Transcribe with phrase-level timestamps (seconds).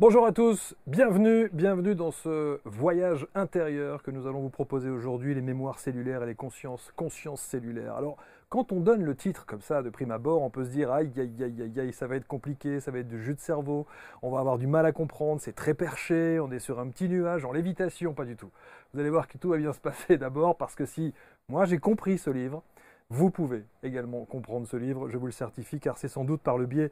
[0.00, 5.34] Bonjour à tous, bienvenue, bienvenue dans ce voyage intérieur que nous allons vous proposer aujourd'hui,
[5.34, 7.96] les mémoires cellulaires et les consciences, consciences cellulaires.
[7.96, 8.16] Alors,
[8.48, 11.12] quand on donne le titre comme ça de prime abord, on peut se dire aïe
[11.18, 13.86] aïe aïe aïe aïe, ça va être compliqué, ça va être du jus de cerveau,
[14.22, 17.06] on va avoir du mal à comprendre, c'est très perché, on est sur un petit
[17.06, 18.50] nuage en lévitation, pas du tout.
[18.94, 21.12] Vous allez voir que tout va bien se passer d'abord parce que si
[21.50, 22.62] moi j'ai compris ce livre,
[23.10, 26.56] vous pouvez également comprendre ce livre, je vous le certifie, car c'est sans doute par
[26.56, 26.90] le biais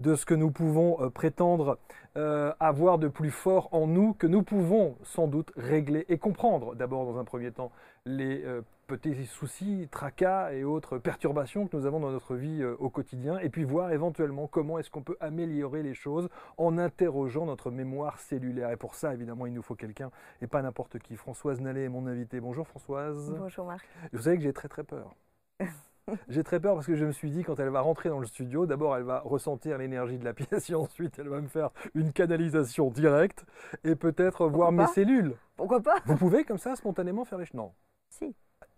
[0.00, 1.78] de ce que nous pouvons euh, prétendre
[2.16, 6.74] euh, avoir de plus fort en nous que nous pouvons sans doute régler et comprendre.
[6.74, 7.72] D'abord, dans un premier temps,
[8.06, 12.88] les euh, petits soucis, tracas et autres perturbations que nous avons dans notre vie au
[12.88, 17.70] quotidien, et puis voir éventuellement comment est-ce qu'on peut améliorer les choses en interrogeant notre
[17.70, 18.70] mémoire cellulaire.
[18.70, 21.16] Et pour ça, évidemment, il nous faut quelqu'un, et pas n'importe qui.
[21.16, 22.40] Françoise Nallet est mon invitée.
[22.40, 23.34] Bonjour Françoise.
[23.38, 23.86] Bonjour Marc.
[24.14, 25.14] Vous savez que j'ai très très peur.
[26.28, 28.26] J'ai très peur parce que je me suis dit, quand elle va rentrer dans le
[28.26, 31.70] studio, d'abord elle va ressentir l'énergie de la pièce et ensuite elle va me faire
[31.94, 33.44] une canalisation directe
[33.84, 35.34] et peut-être voir mes cellules.
[35.56, 37.72] Pourquoi pas Vous pouvez comme ça spontanément faire les choses Non.
[38.10, 38.34] Si.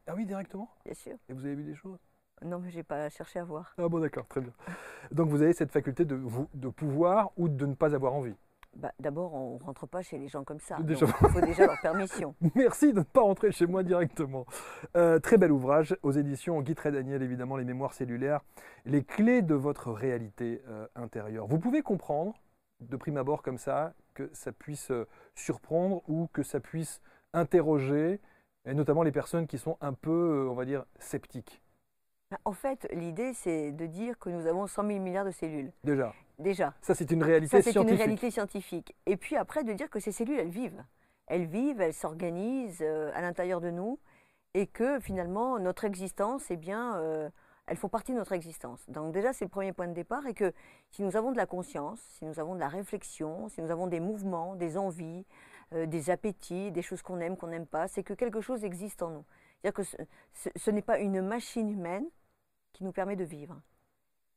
[0.06, 1.16] Ah oui, directement Bien sûr.
[1.28, 2.00] Et vous avez vu des choses
[2.42, 3.74] Non, mais j'ai pas cherché à voir.
[3.78, 4.52] Ah bon, d'accord, très bien.
[5.12, 8.34] Donc vous avez cette faculté de, vous, de pouvoir ou de ne pas avoir envie
[8.76, 10.78] bah, D'abord, on ne rentre pas chez les gens comme ça.
[10.80, 11.06] Déjà.
[11.06, 12.34] il faut déjà leur permission.
[12.54, 14.46] Merci de ne pas rentrer chez moi directement.
[14.96, 18.40] Euh, très bel ouvrage aux éditions Guy Daniel, évidemment, Les mémoires cellulaires,
[18.84, 21.46] les clés de votre réalité euh, intérieure.
[21.46, 22.34] Vous pouvez comprendre,
[22.80, 27.00] de prime abord comme ça, que ça puisse euh, surprendre ou que ça puisse
[27.32, 28.20] interroger,
[28.64, 31.62] et notamment les personnes qui sont un peu, on va dire, sceptiques.
[32.30, 35.72] Bah, en fait, l'idée, c'est de dire que nous avons 100 000 milliards de cellules.
[35.82, 36.14] Déjà.
[36.38, 36.74] Déjà.
[36.80, 38.94] Ça, c'est une réalité Ça, c'est une réalité scientifique.
[39.06, 40.84] Et puis après, de dire que ces cellules, elles vivent.
[41.26, 43.98] Elles vivent, elles s'organisent euh, à l'intérieur de nous
[44.54, 47.28] et que finalement, notre existence, eh bien, euh,
[47.66, 48.88] elles font partie de notre existence.
[48.88, 50.52] Donc déjà, c'est le premier point de départ et que
[50.90, 53.88] si nous avons de la conscience, si nous avons de la réflexion, si nous avons
[53.88, 55.24] des mouvements, des envies,
[55.72, 59.02] euh, des appétits, des choses qu'on aime, qu'on n'aime pas, c'est que quelque chose existe
[59.02, 59.24] en nous.
[59.62, 60.04] C'est-à-dire que
[60.56, 62.06] ce n'est pas une machine humaine
[62.72, 63.60] qui nous permet de vivre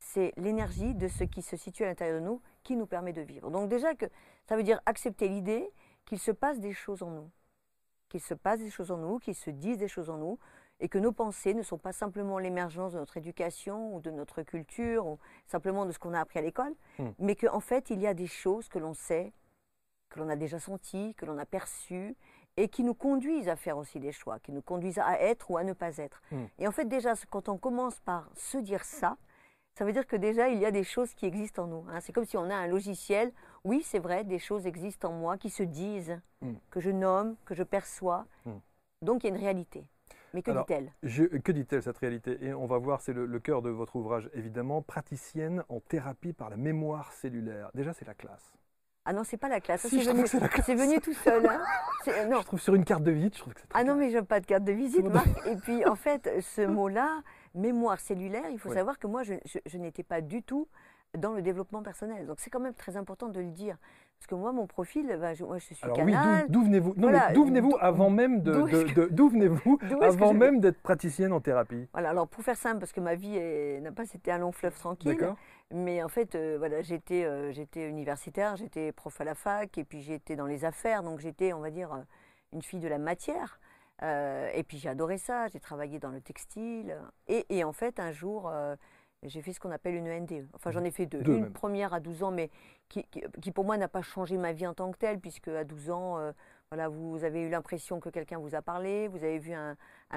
[0.03, 3.21] c'est l'énergie de ce qui se situe à l'intérieur de nous qui nous permet de
[3.21, 3.49] vivre.
[3.49, 4.05] Donc déjà que
[4.47, 5.69] ça veut dire accepter l'idée
[6.05, 7.31] qu'il se passe des choses en nous,
[8.09, 10.38] qu'il se passe des choses en nous, qu'il se disent des choses en nous,
[10.79, 14.41] et que nos pensées ne sont pas simplement l'émergence de notre éducation ou de notre
[14.44, 17.09] culture ou simplement de ce qu'on a appris à l'école, hmm.
[17.19, 19.31] mais qu'en fait il y a des choses que l'on sait,
[20.09, 22.15] que l'on a déjà senties, que l'on a perçues,
[22.58, 25.58] et qui nous conduisent à faire aussi des choix, qui nous conduisent à être ou
[25.58, 26.22] à ne pas être.
[26.31, 26.46] Hmm.
[26.59, 29.18] Et en fait déjà quand on commence par se dire ça,
[29.75, 31.86] ça veut dire que déjà, il y a des choses qui existent en nous.
[31.90, 32.00] Hein.
[32.00, 33.31] C'est comme si on a un logiciel.
[33.63, 36.53] Oui, c'est vrai, des choses existent en moi qui se disent, hmm.
[36.69, 38.28] que je nomme, que je perçois.
[38.46, 38.59] Hmm.
[39.02, 39.84] Donc, il y a une réalité.
[40.34, 40.92] Mais que dit-elle?
[41.42, 42.38] Que dit-elle cette réalité?
[42.44, 46.50] Et on va voir, c'est le, cœur de votre ouvrage, évidemment, praticienne en thérapie par
[46.50, 47.69] la mémoire cellulaire.
[47.74, 48.53] Déjà, c'est la classe.
[49.06, 49.81] Ah non, c'est pas la classe.
[49.81, 51.46] c'est venu, tout seul.
[51.46, 51.62] Hein.
[52.30, 52.41] Non.
[52.41, 54.18] Je trouve sur une carte de visite, je trouve que c'est Ah non, mais je
[54.18, 55.28] n'ai pas de carte de visite, Marc.
[55.47, 57.22] Et puis, en fait, ce mot-là,
[57.56, 60.68] mémoire cellulaire, il faut savoir que moi, je, n'étais pas du tout
[61.18, 62.25] dans le développement personnel.
[62.25, 63.78] Donc c'est quand même très important de le dire.
[64.18, 66.13] Parce que moi, mon profil, bah, je, moi, je suis Alors oui,
[66.50, 66.94] d'où venez-vous?
[66.96, 71.88] D'où venez-vous avant même de, d'où venez-vous avant même d'être praticienne en thérapie?
[71.94, 72.09] Voilà.
[72.09, 73.40] Alors pour faire simple, parce que ma vie
[73.81, 75.18] n'a pas été un long fleuve tranquille.
[75.73, 79.84] Mais en fait, euh, voilà, j'étais, euh, j'étais universitaire, j'étais prof à la fac, et
[79.84, 82.01] puis j'étais dans les affaires, donc j'étais, on va dire, euh,
[82.51, 83.59] une fille de la matière.
[84.03, 86.95] Euh, et puis j'ai adoré ça, j'ai travaillé dans le textile.
[87.28, 88.51] Et, en fait, un jour,
[89.23, 90.47] j'ai fait ce qu'on appelle une NDE.
[90.53, 91.23] Enfin, j'en ai fait deux.
[91.25, 92.51] une première à 12 ans, mais
[92.89, 93.03] qui,
[93.51, 96.33] pour moi n'a pas changé ma vie en tant que telle, puisque à 12 ans,
[96.69, 99.75] voilà, vous avez eu l'impression que quelqu'un vous a parlé, vous avez vu un,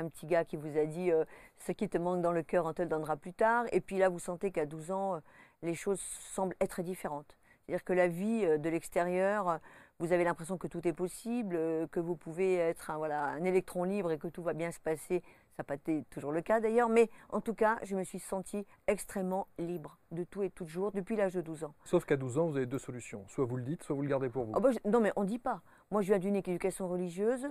[0.09, 1.11] petit gars qui vous a dit
[1.59, 3.66] ce qui te manque dans le cœur, on te le donnera plus tard.
[3.72, 5.21] Et puis là, vous sentez qu'à 12 ans,
[5.62, 7.37] les choses semblent être différentes.
[7.65, 9.60] C'est-à-dire que la vie de l'extérieur
[9.98, 13.45] vous avez l'impression que tout est possible, euh, que vous pouvez être un, voilà, un
[13.45, 15.22] électron libre et que tout va bien se passer.
[15.57, 18.19] Ça n'a pas été toujours le cas d'ailleurs, mais en tout cas, je me suis
[18.19, 21.75] sentie extrêmement libre de tout et toujours depuis l'âge de 12 ans.
[21.84, 23.25] Sauf qu'à 12 ans, vous avez deux solutions.
[23.28, 24.53] Soit vous le dites, soit vous le gardez pour vous.
[24.54, 25.63] Ah bah, non, mais on ne dit pas.
[25.91, 27.47] Moi, je viens d'une éducation religieuse.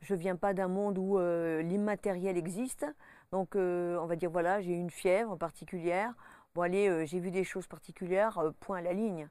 [0.00, 2.86] Je ne viens pas d'un monde où euh, l'immatériel existe.
[3.32, 6.14] Donc, euh, on va dire, voilà, j'ai une fièvre particulière.
[6.54, 9.28] Bon, allez, j'ai vu des choses particulières, point à la ligne.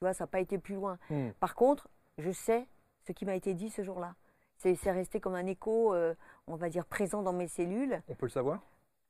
[0.00, 0.98] Tu vois, ça n'a pas été plus loin.
[1.10, 1.30] Hmm.
[1.40, 1.88] Par contre,
[2.18, 2.66] je sais
[3.06, 4.14] ce qui m'a été dit ce jour-là.
[4.58, 6.14] C'est resté comme un écho, euh,
[6.46, 8.02] on va dire, présent dans mes cellules.
[8.08, 8.60] On peut le savoir?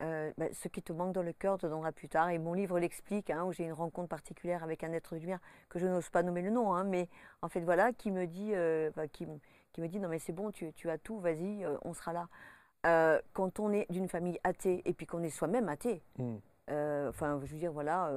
[0.03, 2.31] Euh, bah, ce qui te manque dans le cœur te donnera plus tard.
[2.31, 5.81] Et mon livre l'explique, hein, où j'ai une rencontre particulière avec un être lumière que
[5.81, 7.09] je n'ose pas nommer le nom, hein, mais
[7.43, 10.53] en fait voilà, qui me dit, euh, bah, qui, me dit non mais c'est bon,
[10.53, 13.21] tu, as tout, vas-y, on sera là.
[13.33, 16.37] quand on est d'une famille athée et puis qu'on est soi-même athée, hmm.
[16.71, 18.11] Enfin je veux dire voilà,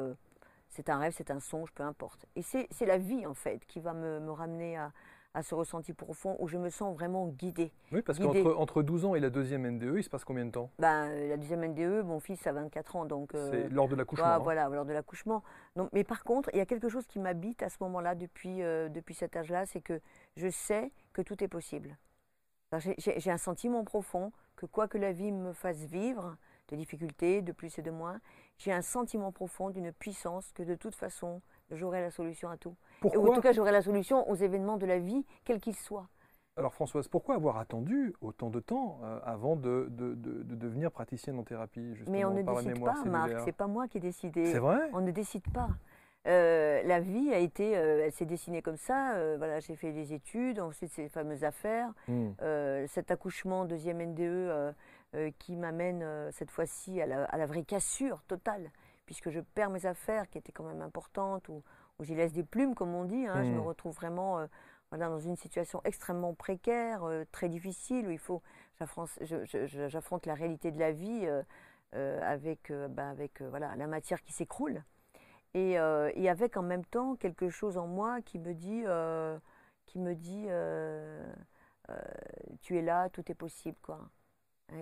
[0.69, 2.25] c'est un rêve, c'est un songe, peu importe.
[2.35, 4.91] Et c'est la vie, en fait, qui va me, me ramener à,
[5.35, 7.71] à ce ressenti profond où je me sens vraiment guidée.
[7.91, 10.51] Oui, parce qu'entre entre 12 ans et la deuxième NDE, il se passe combien de
[10.51, 10.69] temps?
[10.79, 13.05] Ben, La deuxième NDE, mon fils a 24 ans.
[13.05, 13.33] donc.
[13.35, 14.25] Euh, c'est lors de l'accouchement.
[14.25, 15.43] Bah, Voilà, lors de l'accouchement.
[15.91, 18.89] Mais par contre, il y a quelque chose qui m'habite à ce moment-là, depuis, euh,
[18.89, 19.99] depuis cet âge-là, c'est que
[20.37, 21.97] je sais que tout est possible.
[22.97, 26.35] J'ai un sentiment profond que quoi que la vie me fasse vivre,
[26.69, 28.19] de difficultés, de plus et de moins,
[28.57, 31.41] j'ai un sentiment profond d'une puissance que de toute façon,
[31.71, 32.75] j'aurai la solution à tout.
[33.01, 35.75] Pourquoi Ou en tout cas, j'aurai la solution aux événements de la vie, quels qu'ils
[35.75, 36.07] soient.
[36.55, 40.13] Alors Françoise, pourquoi avoir attendu autant de temps euh, avant de, de,
[40.43, 43.97] devenir praticienne en thérapie justement, Mais on ne décide pas, Marc, c'est pas moi qui
[43.97, 44.45] ai décidé.
[44.45, 45.69] C'est vrai On ne décide pas.
[46.27, 49.15] Euh, la vie a été, euh, elle s'est dessinée comme ça.
[49.37, 52.33] voilà, j'ai fait des études, ensuite ces fameuses affaires, hmm.
[52.87, 54.75] cet accouchement deuxième NDE
[55.39, 58.71] qui m'amène cette fois-ci à la, à la, vraie cassure totale,
[59.05, 61.63] puisque je perds mes affaires qui étaient quand même importantes, où
[62.03, 63.25] j'y laisse des plumes, comme on dit.
[63.25, 63.43] Hein.
[63.43, 63.67] Je me hmm.
[63.67, 64.47] retrouve vraiment euh,
[64.89, 68.41] voilà, dans une situation extrêmement précaire, euh, très difficile, où il faut,
[68.79, 71.27] j'affronte la réalité de la vie
[71.95, 74.83] euh, avec, bah, avec voilà, la matière qui s'écroule.
[75.55, 78.83] Et, et, avec en même temps quelque chose en moi qui me dit,
[79.85, 80.47] qui me dit
[82.61, 83.77] tu es là, tout est possible.
[83.83, 83.99] Quoi.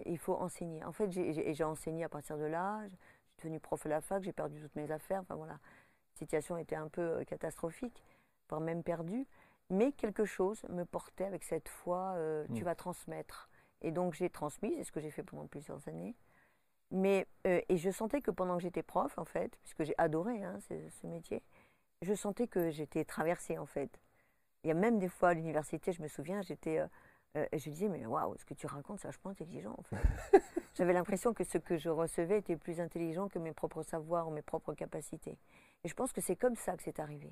[0.06, 0.83] Il faut enseigner.
[0.83, 2.81] En fait, j'ai enseigné à partir de là.
[2.83, 5.22] Je suis devenue prof à la fac, j'ai perdu toutes mes affaires.
[5.22, 5.57] Enfin, voilà
[6.22, 8.04] situation était un peu euh, catastrophique,
[8.50, 9.28] voire même perdue,
[9.69, 12.66] mais quelque chose me portait avec cette foi, euh, tu mm.
[12.66, 13.50] vas transmettre.
[13.81, 16.16] Et donc j'ai transmis, c'est ce que j'ai fait pendant plusieurs années.
[16.92, 20.44] Mais, euh, et je sentais que pendant que j'étais prof, en fait, puisque j'ai adoré
[20.44, 21.42] hein, ce, métier,
[22.01, 24.01] je sentais que j'étais traversée, en fait.
[24.63, 26.80] Il y a même des fois à l'université, je me souviens, j'étais,
[27.36, 30.42] je disais, mais waouh, ce que tu racontes, c'est vachement intelligent, en fait.
[30.75, 34.31] J'avais l'impression que ce que je recevais était plus intelligent que mes propres savoirs ou
[34.31, 35.38] mes propres capacités.
[35.83, 37.31] Et je pense que c'est comme ça que c'est arrivé.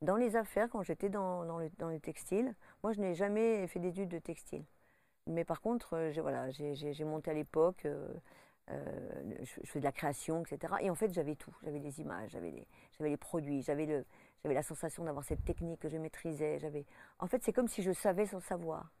[0.00, 3.80] Dans les affaires, quand j'étais dans, dans, le, dans, textile, moi je n'ai jamais fait
[3.80, 4.64] d'études de textile.
[5.26, 6.46] Mais par contre, euh, j'ai voilà,
[7.04, 8.08] monté à l'époque, euh,
[8.70, 10.74] euh, je, fais de la création, etc.
[10.82, 11.54] Et en fait, j'avais tout.
[11.64, 12.66] J'avais les images, j'avais les,
[13.00, 14.04] les produits, j'avais
[14.44, 16.58] la sensation d'avoir cette technique que je maîtrisais.
[17.18, 18.92] En fait, c'est comme si je savais sans savoir.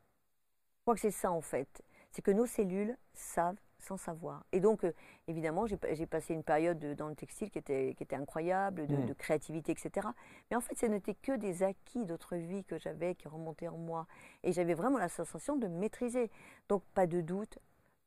[0.88, 1.82] Crois que c'est ça, en fait.
[2.12, 4.46] C'est que nos cellules savent sans savoir.
[4.52, 4.92] Et donc, euh,
[5.26, 9.14] évidemment, j'ai passé une période dans le textile qui était, qui était incroyable, de, mm.
[9.16, 10.08] créativité, etc.
[10.50, 13.76] Mais en fait, ce n'était que des acquis d'autres vies que j'avais qui remontaient en
[13.76, 14.06] moi.
[14.44, 16.30] Et j'avais vraiment la sensation de maîtriser.
[16.70, 17.58] Donc, pas de doute,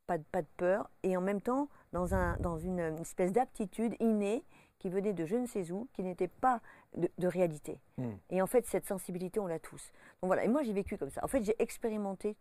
[0.07, 3.95] pas de, pas de peur, et en même temps, dans, un, dans une, espèce d'aptitude
[3.99, 4.43] innée
[4.79, 6.61] qui venait de je ne sais où, qui n'était pas
[6.95, 7.79] de, réalité.
[7.99, 8.09] Mm.
[8.31, 9.91] Et en fait, cette sensibilité, on l'a tous.
[10.23, 11.23] Donc voilà, et moi, j'ai vécu comme ça.
[11.23, 12.35] En fait, j'ai expérimenté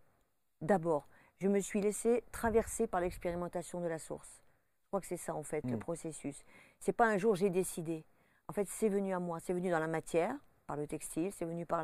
[0.61, 1.07] d'abord
[1.41, 4.43] je me suis laissée traverser par l'expérimentation de la source.
[4.83, 5.79] Je crois que c'est ça en fait le mm.
[5.79, 6.43] processus.
[6.79, 8.05] C'est pas un jour j'ai décidé.
[8.47, 10.35] En fait, c'est venu à moi, c'est venu dans la matière,
[10.67, 11.83] par le textile, c'est venu par,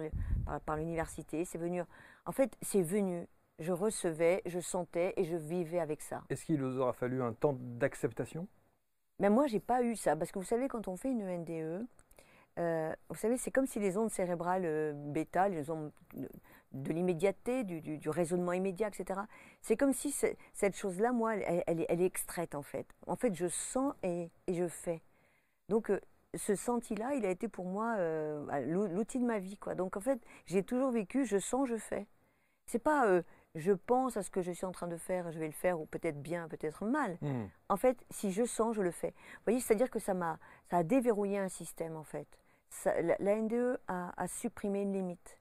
[0.76, 1.82] l'université, c'est venu.
[2.26, 3.26] En fait, c'est venu.
[3.58, 6.24] Je recevais, je sentais et je vivais avec ça.
[6.30, 8.48] Est-ce qu'il vous aura fallu un temps d'acceptation?
[9.20, 11.88] Mais moi, j'ai pas eu ça parce que vous savez, quand on fait une NDE,
[12.60, 15.92] euh, vous savez, c'est comme si les ondes cérébrales euh, bêta, les ondes
[16.72, 19.22] de l'immédiateté, du, raisonnement immédiat, etc.
[19.62, 20.12] C'est comme si
[20.54, 22.88] cette chose-là, moi, elle, est, extraite en fait.
[23.06, 25.02] En fait, je sens et, je fais.
[25.70, 26.00] Donc, euh,
[26.36, 29.58] ce senti-là, il a été pour moi euh, l'outil de ma vie.
[29.58, 29.76] Quoi.
[29.76, 32.08] Donc, en fait, j'ai toujours vécu, je sens, je fais.
[32.66, 33.22] C'est pas euh,
[33.56, 35.80] je pense à ce que je suis en train de faire, je vais le faire,
[35.80, 37.18] ou peut-être bien, peut-être mal.
[37.22, 37.46] Hmm.
[37.70, 39.10] En fait, si je sens, je le fais.
[39.10, 40.38] Vous voyez, c'est-à-dire que ça, m'a,
[40.70, 42.28] ça a déverrouillé un système, en fait.
[42.86, 45.38] la, NDE a supprimé une limite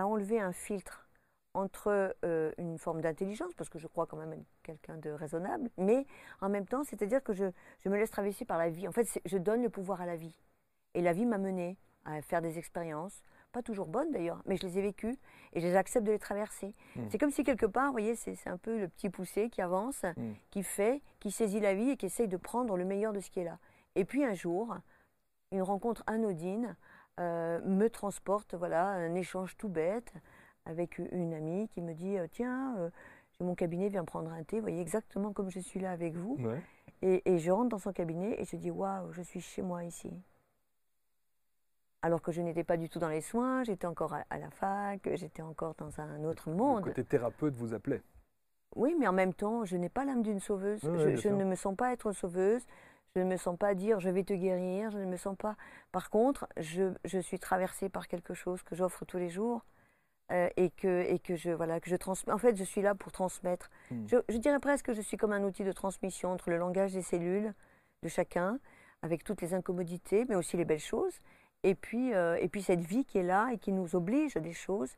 [0.00, 1.06] à enlever un filtre
[1.54, 5.70] entre euh, une forme d'intelligence, parce que je crois quand même être quelqu'un de raisonnable,
[5.78, 6.06] mais
[6.40, 7.46] en même temps, c'est-à-dire que je,
[7.86, 8.86] me laisse traverser par la vie.
[8.86, 10.38] En fait, je donne le pouvoir à la vie.
[10.94, 13.22] Et la vie m'a mené à faire des expériences,
[13.52, 15.16] pas toujours bonnes d'ailleurs, mais je les ai vécues
[15.54, 16.74] et je les accepte de les traverser.
[16.94, 17.06] Hmm.
[17.08, 20.02] C'est comme si quelque part, vous voyez, c'est un peu le petit poussé qui avance,
[20.16, 20.32] hmm.
[20.50, 23.30] qui fait, qui saisit la vie et qui essaye de prendre le meilleur de ce
[23.30, 23.58] qui est là.
[23.94, 24.76] Et puis un jour,
[25.52, 26.76] une rencontre anodine
[27.18, 30.12] euh, me transporte, voilà, un échange tout bête
[30.66, 32.90] avec une amie qui me dit euh, Tiens, euh,
[33.32, 36.14] j'ai mon cabinet, viens prendre un thé, vous voyez, exactement comme je suis là avec
[36.14, 36.38] vous.
[37.02, 40.10] Et, je rentre dans son cabinet et je dis Waouh, je suis chez moi ici.
[42.02, 45.08] Alors que je n'étais pas du tout dans les soins, j'étais encore à, la fac,
[45.14, 46.84] j'étais encore dans un autre monde.
[46.84, 48.02] Le côté thérapeute vous appelait
[48.74, 50.80] Oui, mais en même temps, je n'ai pas l'âme d'une sauveuse.
[50.82, 52.62] je ne me sens pas être sauveuse.
[53.16, 55.56] Je ne me sens pas dire je vais te guérir, je ne me sens pas.
[55.90, 59.64] Par contre, je, je suis traversée par quelque chose que j'offre tous les jours
[60.32, 62.34] euh, et que et que je voilà que je transmets.
[62.34, 63.70] En fait, je suis là pour transmettre.
[63.90, 64.04] Hmm.
[64.06, 67.00] Je, dirais presque que je suis comme un outil de transmission entre le langage des
[67.00, 67.54] cellules
[68.02, 68.58] de chacun,
[69.00, 71.18] avec toutes les incommodités, mais aussi les belles choses.
[71.62, 74.40] Et puis, euh, et puis cette vie qui est là et qui nous oblige à
[74.40, 74.90] des choses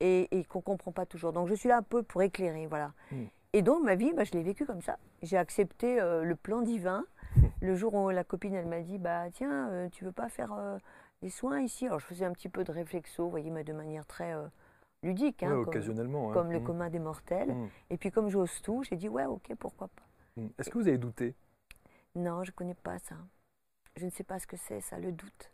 [0.00, 1.34] et, qu'on ne comprend pas toujours.
[1.34, 2.94] Donc je suis là un peu pour éclairer, voilà.
[3.10, 3.26] Hmm.
[3.52, 4.98] Et donc ma vie, bah, je l'ai vécue comme ça.
[5.20, 7.04] J'ai accepté euh, le plan divin.
[7.60, 10.54] Le jour où la copine, elle m'a dit, bah tiens, euh, tu veux pas faire
[11.22, 11.86] des soins ici?
[11.86, 14.34] Alors je faisais un petit peu de réflexo, vous voyez, mais de manière très
[15.02, 16.34] ludique, hein, occasionnellement, hein.
[16.34, 16.64] comme, le hmm.
[16.64, 17.52] commun des mortels.
[17.52, 17.68] Hmm.
[17.90, 20.02] Et puis comme j'ose tout, j'ai dit, ouais, ok, pourquoi pas.
[20.58, 21.34] Est-ce que vous avez douté?
[22.14, 23.16] Non, je ne connais pas ça.
[23.96, 25.52] Je ne sais pas ce que c'est, ça, le doute.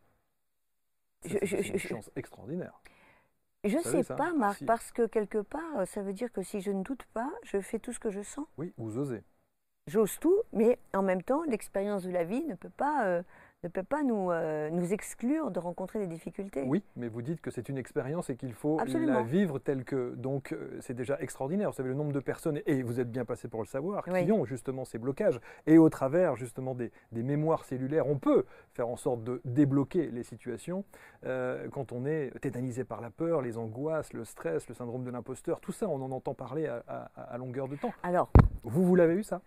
[1.25, 2.81] C'est une chance extraordinaire.
[3.65, 6.73] Je ne sais pas, Marc, parce que quelque part, ça veut dire que si je
[6.73, 8.47] ne doute pas, je fais tout ce que je sens.
[8.59, 9.23] Oui, vous osez.
[9.89, 13.23] J'ose tout, mais en même temps, l'expérience de la vie ne peut pas euh,
[13.65, 16.65] ne peut pas nous, euh, nous exclure de rencontrer des difficultés.
[16.67, 20.15] Oui, mais vous dites que c'est une expérience et qu'il faut la vivre telle que.
[20.17, 21.71] Donc, euh, c'est déjà extraordinaire.
[21.71, 24.33] Vous savez, le nombre de personnes, et vous êtes bien passé pour le savoir, qui
[24.33, 25.41] ont justement ces blocages.
[25.67, 30.25] Et au travers, justement, des, mémoires cellulaires, on peut faire en sorte de débloquer les
[30.25, 30.85] situations.
[31.25, 35.11] Euh, quand on est tétanisé par la peur, les angoisses, le stress, le syndrome de
[35.11, 37.93] l'imposteur, tout ça, on en entend parler à, à longueur de temps.
[38.03, 38.31] Alors.
[38.65, 39.41] Vous, vous l'avez eu, ça?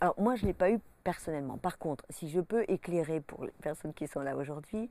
[0.00, 1.58] Alors moi, je ne l'ai pas eu personnellement.
[1.58, 4.90] Par contre, si je peux éclairer pour les personnes qui sont là aujourd'hui,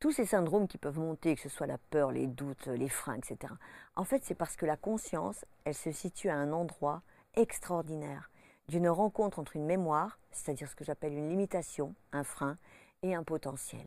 [0.00, 3.16] tous ces syndromes qui peuvent monter, que ce soit la peur, les doutes, les freins,
[3.16, 3.52] etc.,
[3.96, 7.02] en fait, c'est parce que la conscience, elle se situe à un endroit
[7.34, 8.30] extraordinaire
[8.68, 12.58] d'une rencontre entre une mémoire, c'est-à-dire ce que j'appelle une limitation, un frein,
[13.02, 13.86] et un potentiel.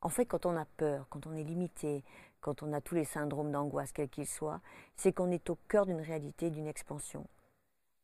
[0.00, 2.04] En fait, quand on a peur, quand on est limité,
[2.40, 4.60] quand on a tous les syndromes d'angoisse, quels qu'ils soient,
[4.96, 7.26] c'est qu'on est au cœur d'une réalité, d'une expansion.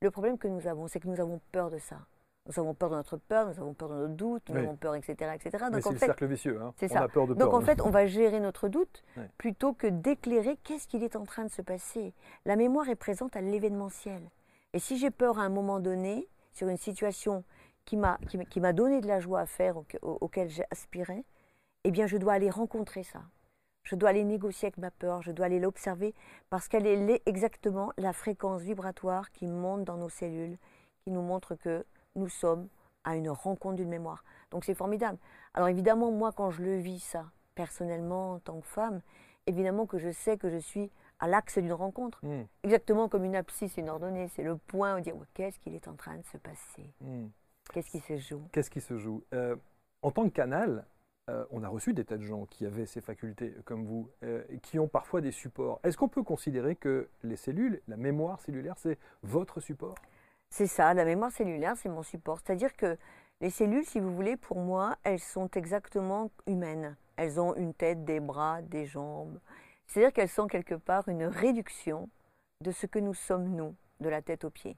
[0.05, 1.97] Le problème que nous avons, c'est que nous avons peur de ça.
[2.47, 4.95] Nous avons peur de notre peur, nous avons peur de nos doutes, nous avons peur,
[4.97, 5.31] etc.
[5.35, 5.65] etc.
[5.73, 6.61] Donc, c'est le cercle vicieux.
[6.61, 6.75] Hein.
[6.77, 7.09] C'est ça.
[7.09, 9.03] Donc en fait, on va gérer notre doute
[9.39, 12.13] plutôt que d'éclairer qu'est-ce qu'il est en train de se passer.
[12.45, 14.21] La mémoire est présente à l'événementiel.
[14.75, 17.43] Et si j'ai peur à un moment donné, sur une situation
[17.87, 18.19] qui m'a
[18.51, 21.25] qui, m'a donné de la joie à faire, auquel j'ai aspiré,
[21.85, 23.23] eh bien je dois aller rencontrer ça.
[23.85, 26.15] Je dois aller négocier avec ma peur, je dois aller l'observer
[26.51, 30.57] parce qu'elle est exactement la fréquence vibratoire qui monte dans nos cellules,
[31.05, 31.85] qui nous montre que
[32.17, 32.69] nous sommes
[33.05, 34.25] à une rencontre d'une mémoire.
[34.51, 35.19] Donc c'est formidable.
[35.53, 39.01] Alors évidemment, moi, quand je le vis ça, personnellement, en tant que femme,
[39.47, 42.25] évidemment que je sais que je suis à l'axe d'une rencontre.
[42.25, 42.45] Hmm.
[42.63, 44.29] Exactement comme une abscisse, une ordonnée.
[44.29, 46.91] C'est le point où dire qu'est-ce qu'il est en train de se passer?
[47.01, 47.27] Hmm.
[47.73, 48.43] Qu'est-ce qui se joue?
[48.53, 49.23] Qu'est-ce qui se joue?
[49.33, 49.57] Euh,
[50.03, 50.87] En tant que canal,
[51.31, 54.43] euh, on a reçu des tas de gens qui avaient ces facultés comme vous, euh,
[54.63, 55.81] qui ont parfois des supports.
[55.83, 59.95] Est-ce qu'on peut considérer que les cellules, la mémoire cellulaire, c'est votre support?
[60.51, 62.41] C'est ça, la mémoire cellulaire, c'est mon support.
[62.45, 62.99] C'est-à-dire que
[63.41, 66.97] les cellules, si vous voulez, pour moi, elles sont exactement humaines.
[67.17, 69.41] Elles ont une tête, des bras, des jambes.
[69.87, 72.09] C'est-à-dire qu'elles sont quelque part une réduction
[72.61, 74.77] de ce que nous sommes, nous, de la tête aux pieds.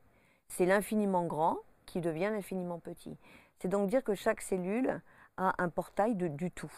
[0.48, 3.16] C'est l'infiniment grand qui devient l'infiniment petit.
[3.58, 5.00] C'est donc dire que chaque cellule
[5.36, 6.72] un portail de, du tout.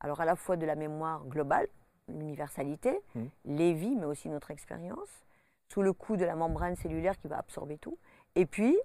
[0.00, 1.68] Alors à la fois de la mémoire globale,
[2.08, 3.24] l'universalité, mmh.
[3.46, 5.24] les vies, mais aussi notre expérience,
[5.68, 7.98] sous le coup de la membrane cellulaire qui va absorber tout.
[8.34, 8.78] Et puis,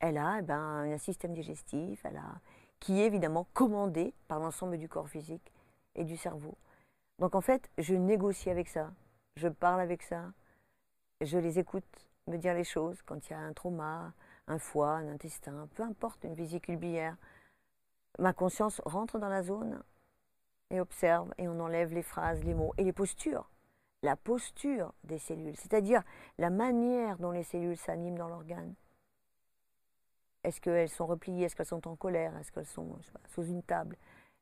[0.00, 2.40] elle a eh ben, un système digestif, elle a,
[2.80, 5.52] qui est évidemment commandé par l'ensemble du corps physique
[5.94, 6.56] et du cerveau.
[7.18, 8.90] Donc en fait, je négocie avec ça,
[9.36, 10.32] je parle avec ça,
[11.20, 11.84] je les écoute
[12.26, 14.12] me dire les choses quand il y a un trauma,
[14.48, 17.16] un foie, un intestin, peu importe, une vésicule biliaire
[18.18, 19.82] ma conscience rentre dans la zone
[20.70, 23.50] et observe et on enlève les phrases, les mots et les postures.
[24.02, 26.02] La posture des cellules, c'est-à-dire
[26.38, 28.74] la manière dont les cellules s'animent dans l'organe.
[30.42, 31.46] Est-ce qu'elles sont repliées?
[31.46, 32.36] Est-ce qu'elles sont en colère?
[32.36, 33.96] Est-ce qu'elles sont sous une table?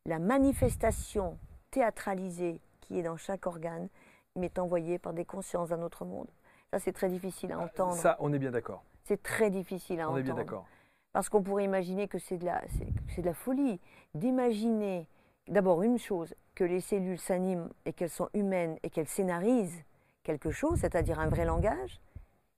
[0.05, 1.39] La manifestation
[1.71, 3.89] théâtralisée qui est dans chaque organe
[4.35, 6.29] m'est envoyée par des consciences d'un autre monde.
[6.73, 7.95] Ça, c'est très difficile à ah, entendre.
[7.95, 8.83] Ça, on est bien d'accord.
[9.05, 10.17] C'est très difficile à entendre.
[10.17, 10.67] On est bien d'accord.
[11.13, 13.81] Parce qu'on pourrait imaginer que c'est de, la, de la folie
[14.15, 15.07] d'imaginer
[15.49, 19.85] d'abord une chose, que les cellules s'animent et qu'elles sont humaines et qu'elles scénarisent
[20.23, 22.01] quelque chose, c'est-à-dire un vrai langage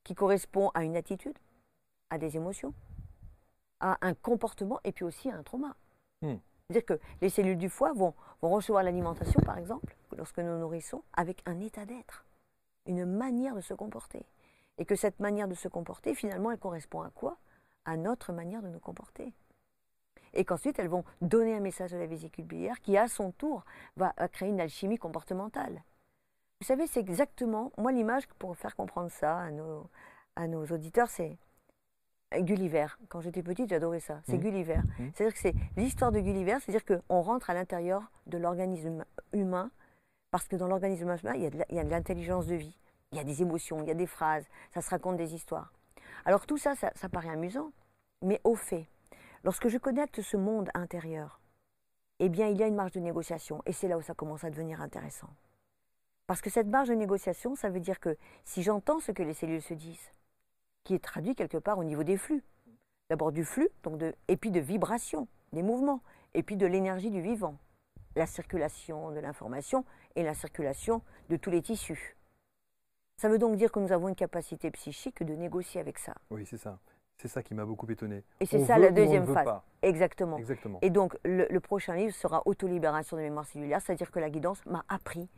[0.03, 1.39] qui correspond à une attitude,
[2.11, 2.75] à des émotions,
[3.81, 5.77] à un comportement et puis aussi à un trauma.
[6.23, 6.37] Hmm.
[6.69, 11.03] C'est-à-dire que les cellules du foie vont, vont recevoir l'alimentation, par exemple, lorsque nous nourrissons,
[11.13, 12.25] avec un état d'être,
[12.87, 14.25] une manière de se comporter.
[14.79, 17.37] Et que cette manière de se comporter, finalement, elle correspond à quoi?
[17.85, 19.33] À notre manière de nous comporter.
[20.33, 23.65] Et qu'ensuite, elles vont donner un message à la vésicule biliaire qui, à son tour,
[23.97, 25.83] va créer une alchimie comportementale.
[26.61, 29.89] Vous savez, c'est exactement, moi, l'image pour faire comprendre ça à nos,
[30.37, 31.37] à nos auditeurs, c'est
[32.33, 32.87] Gulliver.
[33.09, 34.21] Quand j'étais petite, j'adorais ça.
[34.27, 34.41] C'est mmh.
[34.41, 34.77] Gulliver.
[34.77, 35.09] Mmh.
[35.15, 39.71] C'est-à-dire que c'est l'histoire de Gulliver, c'est-à-dire qu'on rentre à l'intérieur de l'organisme humain,
[40.31, 42.77] parce que dans l'organisme humain, il y a de l'intelligence de vie,
[43.13, 45.73] il y a des émotions, il y a des phrases, ça se raconte des histoires.
[46.25, 47.73] Alors tout ça, ça, paraît amusant,
[48.23, 48.87] mais au fait,
[49.43, 51.41] lorsque je connecte ce monde intérieur
[52.21, 53.63] eh bien, il y a une marge de négociation.
[53.67, 55.29] Et c'est là où ça commence à devenir intéressant.
[56.27, 59.35] Parce que cette marge de négociation, ça veut dire que si j'entends ce que les
[59.35, 60.13] cellules se disent,
[60.85, 62.43] qui est traduit quelque part au niveau des flux,
[63.11, 66.03] d'abord du flux, donc de, et puis de vibration, des mouvements,
[66.33, 67.59] et puis de l'énergie du vivant,
[68.17, 72.17] la circulation de l'information et la circulation de tous les tissus.
[73.17, 76.15] Ça veut donc dire que nous avons une capacité psychique de négocier avec ça.
[76.31, 76.79] Oui, c'est ça.
[77.17, 78.25] C'est ça qui m'a beaucoup étonné.
[78.41, 79.45] Et c'est ça veut la deuxième phase.
[79.45, 79.65] pas.
[79.83, 80.37] Exactement.
[80.37, 80.79] Exactement.
[80.83, 84.65] Et donc, le, le prochain livre sera Autolibération de mémoire cellulaire, c'est-à-dire que la guidance
[84.67, 85.29] m'a appris,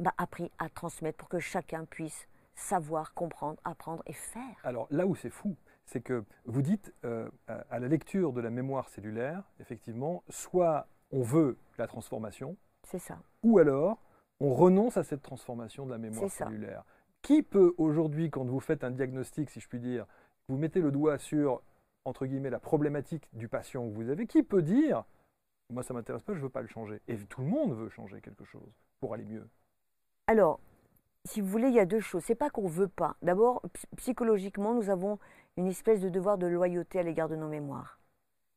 [0.00, 4.42] m'a appris à transmettre pour que chacun puisse savoir, comprendre, apprendre et faire.
[4.64, 8.50] Alors là où c'est fou, c'est que vous dites euh, à la lecture de la
[8.50, 13.18] mémoire cellulaire, effectivement, soit on veut la transformation, C'est ça.
[13.44, 13.98] ou alors
[14.40, 16.48] on renonce à cette transformation de la mémoire C'est ça.
[17.26, 20.06] Qui peut aujourd'hui, quand vous faites un diagnostic, si je puis dire,
[20.48, 21.60] vous mettez le doigt sur,
[22.04, 25.02] entre guillemets, la problématique du patient que vous avez, qui peut dire,
[25.68, 28.20] moi ça m'intéresse pas, je veux pas le changer Et tout le monde veut changer
[28.20, 29.44] quelque chose pour aller mieux.
[30.28, 30.60] Alors,
[31.24, 32.22] si vous voulez, il y a deux choses.
[32.22, 33.16] C'est pas qu'on veut pas.
[33.22, 35.18] D'abord, ps- psychologiquement, nous avons
[35.56, 37.98] une espèce de devoir de loyauté à l'égard de nos mémoires.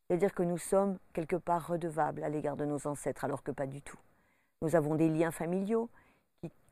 [0.07, 3.65] C'est-à-dire que nous sommes quelque part redevables à l'égard de nos ancêtres, alors que pas
[3.65, 3.97] du tout.
[4.61, 5.89] Nous avons des liens familiaux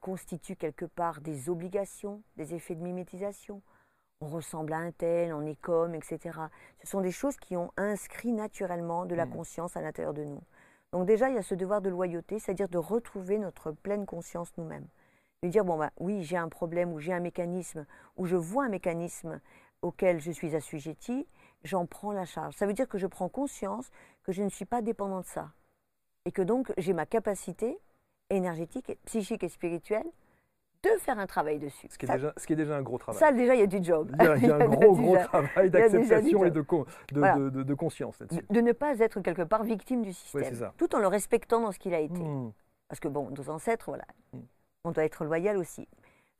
[0.07, 3.61] constituent quelque part des obligations, des effets de mimétisation.
[4.21, 6.39] On ressemble à un tel, on est comme, etc.
[6.81, 9.33] Ce sont des choses qui ont inscrit naturellement de la Mhm.
[9.33, 10.41] conscience à l'intérieur de nous.
[10.93, 14.55] Donc déjà, il y a ce devoir de loyauté, c'est-à-dire de retrouver notre pleine conscience
[14.55, 14.87] nous-mêmes.
[15.43, 17.85] De dire, bon, bah, oui, j'ai un problème ou j'ai un mécanisme,
[18.15, 19.41] ou je vois un mécanisme
[19.81, 21.27] auquel je suis assujetti,
[21.65, 22.55] j'en prends la charge.
[22.55, 23.91] Ça veut dire que je prends conscience
[24.23, 25.51] que je ne suis pas dépendant de ça.
[26.23, 27.77] Et que donc, j'ai ma capacité
[28.29, 30.05] énergétique, psychique et spirituelle
[30.83, 31.87] de faire un travail dessus.
[31.89, 33.19] Ce qui est, ça, déjà, ce qui est déjà un gros travail.
[33.19, 34.11] ça, déjà, il y a du job.
[34.19, 36.75] il y a, il y a un gros, gros déjà- travail d'acceptation et de, de,
[37.19, 37.35] Voilà.
[37.35, 38.45] de- de- de conscience de, là-dessus.
[38.49, 41.79] de ne pas être quelque part victime du système, tout en le respectant dans ce
[41.79, 42.19] qu'il a été.
[42.19, 42.51] Hmm.
[42.87, 44.39] Parce que bon, nos ancêtres, voilà, Mm.
[44.85, 45.87] on doit être loyal aussi.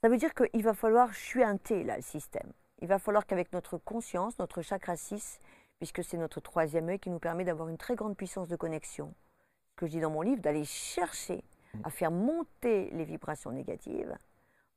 [0.02, 2.52] Ça veut dire qu'il va falloir chuinter là le système.
[2.80, 5.40] Il va falloir qu'avec notre conscience, notre chakra 6,
[5.80, 9.14] puisque c'est notre troisième œil qui nous permet d'avoir une très grande puissance de connexion,
[9.72, 11.44] ce que je dis dans mon livre, d'aller chercher.
[11.84, 14.16] À faire monter les vibrations négatives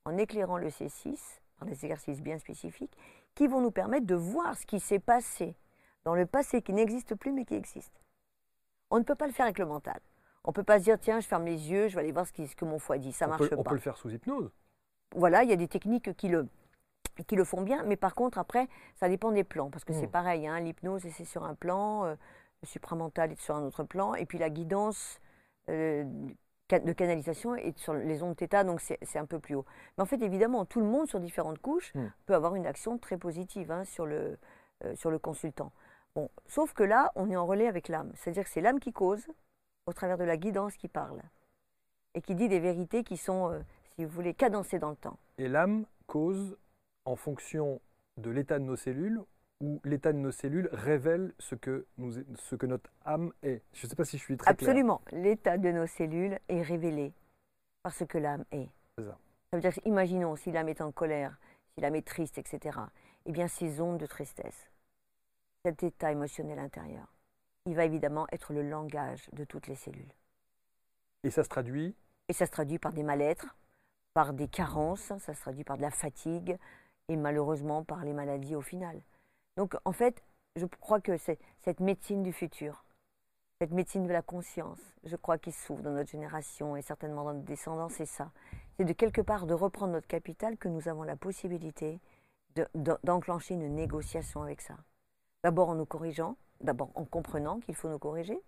[0.05, 2.97] en éclairant le C6 par des exercices bien spécifiques
[3.35, 5.55] qui vont nous permettre de voir ce qui s'est passé
[6.05, 7.93] dans le passé qui n'existe plus mais qui existe.
[8.91, 10.01] On ne peut pas le faire avec le mental.
[10.45, 12.27] On ne peut pas se dire, tiens, je ferme les yeux, je vais aller voir
[12.27, 13.13] ce, qui- ce que mon foie dit.
[13.13, 13.71] Ça on, marche peut, on pas.
[13.71, 14.51] peut le faire sous hypnose.
[15.15, 16.49] Voilà, il y a des techniques qui le,
[17.27, 19.69] qui le font bien, mais par contre, après, ça dépend des plans.
[19.71, 20.11] Parce que c'est Mm.
[20.11, 22.15] pareil, hein, l'hypnose, c'est sur un plan, euh,
[22.63, 25.21] le supramental est sur un autre plan, et puis la guidance
[25.69, 26.05] euh,
[26.79, 29.65] de canalisation est sur les ondes θ, donc c'est un peu plus haut.
[29.99, 32.07] Mais en fait, évidemment, tout le monde, sur différentes couches, Mm.
[32.27, 34.39] peut avoir une action très positive hein, sur, le,
[34.85, 35.73] euh, sur le consultant.
[36.15, 38.13] Bon, sauf que là, on est en relais avec l'âme.
[38.15, 39.27] C'est-à-dire que c'est l'âme qui cause,
[39.87, 41.21] au travers de la guidance qui parle,
[42.15, 43.61] et qui dit des vérités qui sont, euh,
[43.95, 45.19] si vous voulez, cadencées dans le temps.
[45.39, 46.57] Et l'âme cause
[47.05, 47.81] en fonction
[48.17, 49.23] de l'état de nos cellules
[49.61, 53.63] ou l'état de nos cellules révèle ce que, nous, ce que notre âme est.
[53.73, 54.51] Je ne sais pas si je suis très.
[54.51, 55.03] Absolument.
[55.13, 57.13] L'état de nos cellules est révélé
[57.83, 58.69] par ce que l'âme est.
[58.99, 59.19] C'est ça.
[59.51, 61.39] Ça veut dire, que, imaginons, si l'âme est en colère,
[61.75, 62.79] si l'âme est triste, etc.,
[63.27, 64.71] eh bien, ces ondes de tristesse,
[65.65, 67.13] cet état émotionnel intérieur,
[67.67, 70.13] il va évidemment être le langage de toutes les cellules.
[71.23, 71.95] Et ça se traduit?
[72.29, 73.57] Et ça se traduit par des mal-être,
[74.15, 76.57] par des carences, ça se traduit par de la fatigue
[77.09, 79.03] et malheureusement par les maladies au final.
[79.61, 80.25] Donc en fait,
[80.57, 82.83] je crois que c'est cette médecine du futur,
[83.61, 87.35] cette médecine de la conscience, je crois qu'il s'ouvre dans notre génération et certainement dans
[87.35, 88.31] notre descendance, c'est ça.
[88.79, 92.01] C'est de quelque part de reprendre notre capital que nous avons la possibilité
[92.55, 94.79] de- de- d'enclencher une négociation avec ça.
[95.45, 98.41] D'abord en nous corrigeant, d'abord en comprenant qu'il faut nous corriger,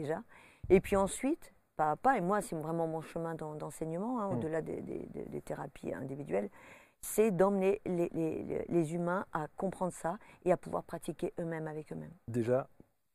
[0.00, 0.24] déjà,
[0.70, 4.30] et puis ensuite, pas à pas, et moi c'est vraiment mon chemin d'en- d'enseignement, hein,
[4.30, 4.32] Mm.
[4.38, 6.50] au-delà des, des- des- des thérapies individuelles,
[7.00, 11.68] c'est d'emmener les, les- les- les humains à comprendre ça et à pouvoir pratiquer eux-mêmes
[11.68, 12.14] avec eux-mêmes.
[12.28, 12.68] déjà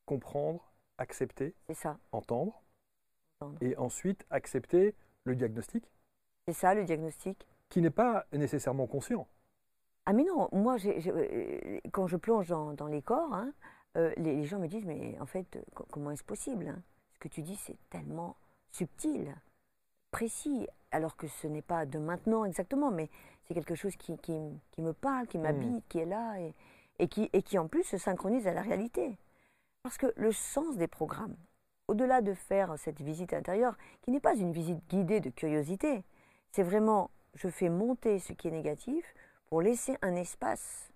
[0.06, 2.62] comprendre, accepter, ça, entendre,
[3.40, 3.58] Entendre.
[3.62, 5.90] et ensuite accepter le diagnostic
[6.48, 7.48] c'est ça le diagnostic.
[7.70, 9.28] qui n'est pas nécessairement conscient.
[10.06, 13.54] Ah mais non, moi euh, quand je plonge dans, dans les corps, hein,
[13.96, 16.84] euh, les, les gens me disent mais en fait euh, co- comment est-ce possible hein?
[17.14, 18.36] Ce que tu dis c'est tellement
[18.72, 19.34] subtil,
[20.12, 23.10] précis, alors que ce n'est pas de maintenant exactement, mais
[23.48, 26.54] c'est quelque chose qui, qui m- qui me parle, qui m'habite, qui est là et,
[27.00, 29.18] et qui, et qui en plus se synchronise à la réalité.
[29.84, 31.36] Parce que le sens des programmes,
[31.88, 36.04] au-delà de faire cette visite intérieure, qui n'est pas une visite guidée de curiosité,
[36.52, 39.14] c'est vraiment je fais monter ce qui est négatif
[39.48, 40.92] pour laisser un espace,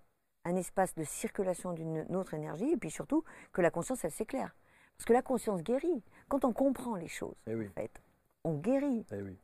[0.46, 4.56] un espace de circulation d'une autre énergie, et puis surtout que la conscience, elle s'éclaire.
[4.98, 6.04] Parce que la conscience guérit.
[6.30, 7.92] Quand on comprend les choses, Eh oui, en fait,
[8.44, 9.38] on guérit eh oui.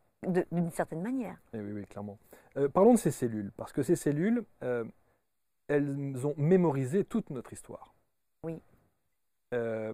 [0.52, 1.38] D'une certaine manière.
[1.54, 2.18] Eh oui, oui, clairement.
[2.58, 4.84] Euh, parlons de ces cellules, parce que ces cellules, euh,
[5.68, 7.94] elles ont mémorisé toute notre histoire.
[8.44, 8.60] Oui.
[9.54, 9.94] Euh,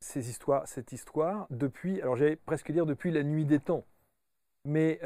[0.00, 3.84] ces histoires, cette histoire, depuis, alors j'allais presque dire depuis la nuit des temps,
[4.64, 5.00] mais,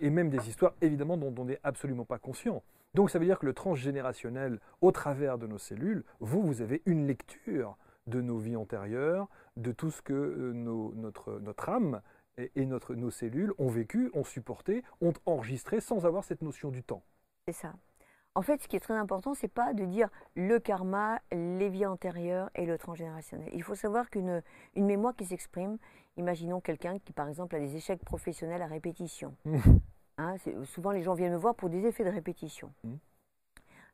[0.00, 2.62] et même des histoires évidemment dont on n'est absolument pas conscient.
[2.94, 6.82] Donc ça veut dire que le transgénérationnel, au travers de nos cellules, vous, vous avez
[6.86, 12.00] une lecture de nos vies antérieures, de tout ce que nos- notre, notre âme
[12.38, 16.70] et, et notre, nos cellules ont vécu, ont supporté, ont enregistré sans avoir cette notion
[16.70, 17.02] du temps.
[17.46, 17.72] C'est ça.
[18.34, 21.84] En fait, ce qui est très important, c'est pas de dire le karma, les vies
[21.84, 23.50] antérieures et le transgénérationnel.
[23.52, 24.42] Il faut savoir qu'une
[24.74, 25.76] une mémoire qui s'exprime,
[26.16, 29.36] imaginons quelqu'un qui, par exemple, a des échecs professionnels à répétition.
[30.18, 32.70] Hein, c'est- souvent, les gens viennent me voir pour des effets de répétition.
[32.84, 32.98] Mhm.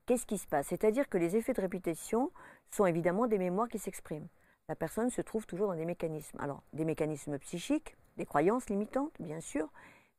[0.04, 0.66] Qu'est-ce qui se passe?
[0.66, 2.32] C'est-à-dire que les effets de répétition
[2.70, 4.26] sont évidemment des mémoires qui s'expriment.
[4.68, 6.38] La personne se trouve toujours dans des mécanismes.
[6.40, 9.70] Alors, des mécanismes psychiques, des croyances limitantes, bien sûr,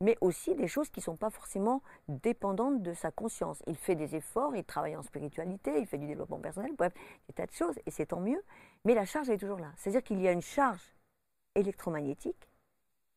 [0.01, 3.61] mais aussi des choses qui ne sont pas forcément dépendantes de sa conscience.
[3.67, 6.93] Il fait des efforts, il travaille en spiritualité, il fait du développement personnel, bref,
[7.27, 8.41] des tas de choses, et c'est tant mieux.
[8.85, 9.71] Mais la charge est toujours là.
[9.75, 10.95] C'est-à-dire qu'il y a une charge
[11.53, 12.49] électromagnétique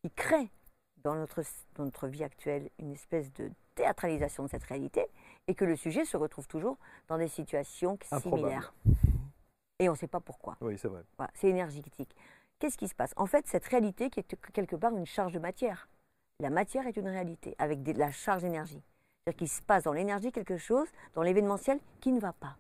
[0.03, 0.51] qui crée
[0.97, 1.43] dans notre,
[1.77, 5.07] dans notre vie actuelle une espèce de théâtralisation de cette réalité,
[5.47, 6.77] et que le sujet se retrouve toujours
[7.09, 8.43] dans des situations Improbable.
[8.43, 8.75] similaires.
[9.79, 10.57] Et on ne sait pas pourquoi.
[10.61, 11.03] Oui, c'est vrai.
[11.17, 12.15] Voilà, c'est énergétique.
[12.63, 13.13] Qu'est-ce qui se passe?
[13.17, 15.89] En fait, cette réalité qui est quelque part une charge de matière.
[16.39, 18.81] La matière est une réalité avec de la charge d'énergie.
[19.19, 22.57] C'est-à-dire qu'il se passe dans l'énergie quelque chose, dans l'événementiel, qui ne va pas.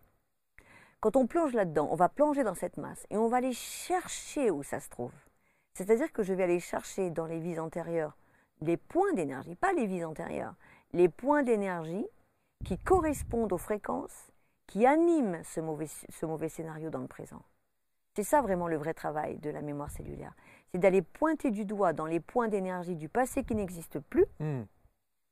[0.98, 4.50] Quand on plonge là-dedans, on va plonger dans cette masse et on va aller chercher
[4.50, 5.14] où ça se trouve.
[5.74, 8.16] C'est-à-dire que je vais aller chercher dans les vies antérieures
[8.60, 10.56] les points d'énergie, pas les vies antérieures,
[10.92, 12.08] les points d'énergie
[12.64, 14.32] qui correspondent aux fréquences
[14.66, 17.44] qui animent ce mauvais, ce mauvais scénario dans le présent.
[18.14, 20.34] C'est ça vraiment le vrai travail de la mémoire cellulaire.
[20.70, 24.62] C'est d'aller pointer du doigt dans les points d'énergie du passé qui n'existent plus, Hmm.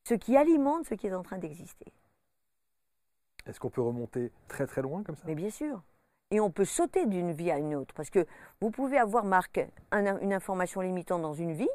[0.09, 1.93] ce qui alimente ce qui est en train d'exister.
[3.47, 5.23] Est-ce qu'on peut remonter très très loin comme ça?
[5.27, 5.83] Mais bien sûr.
[6.31, 7.93] Et on peut sauter d'une vie à une autre.
[7.95, 8.27] Parce que
[8.61, 11.69] vous pouvez avoir, Marc, un- une information limitante dans une vie,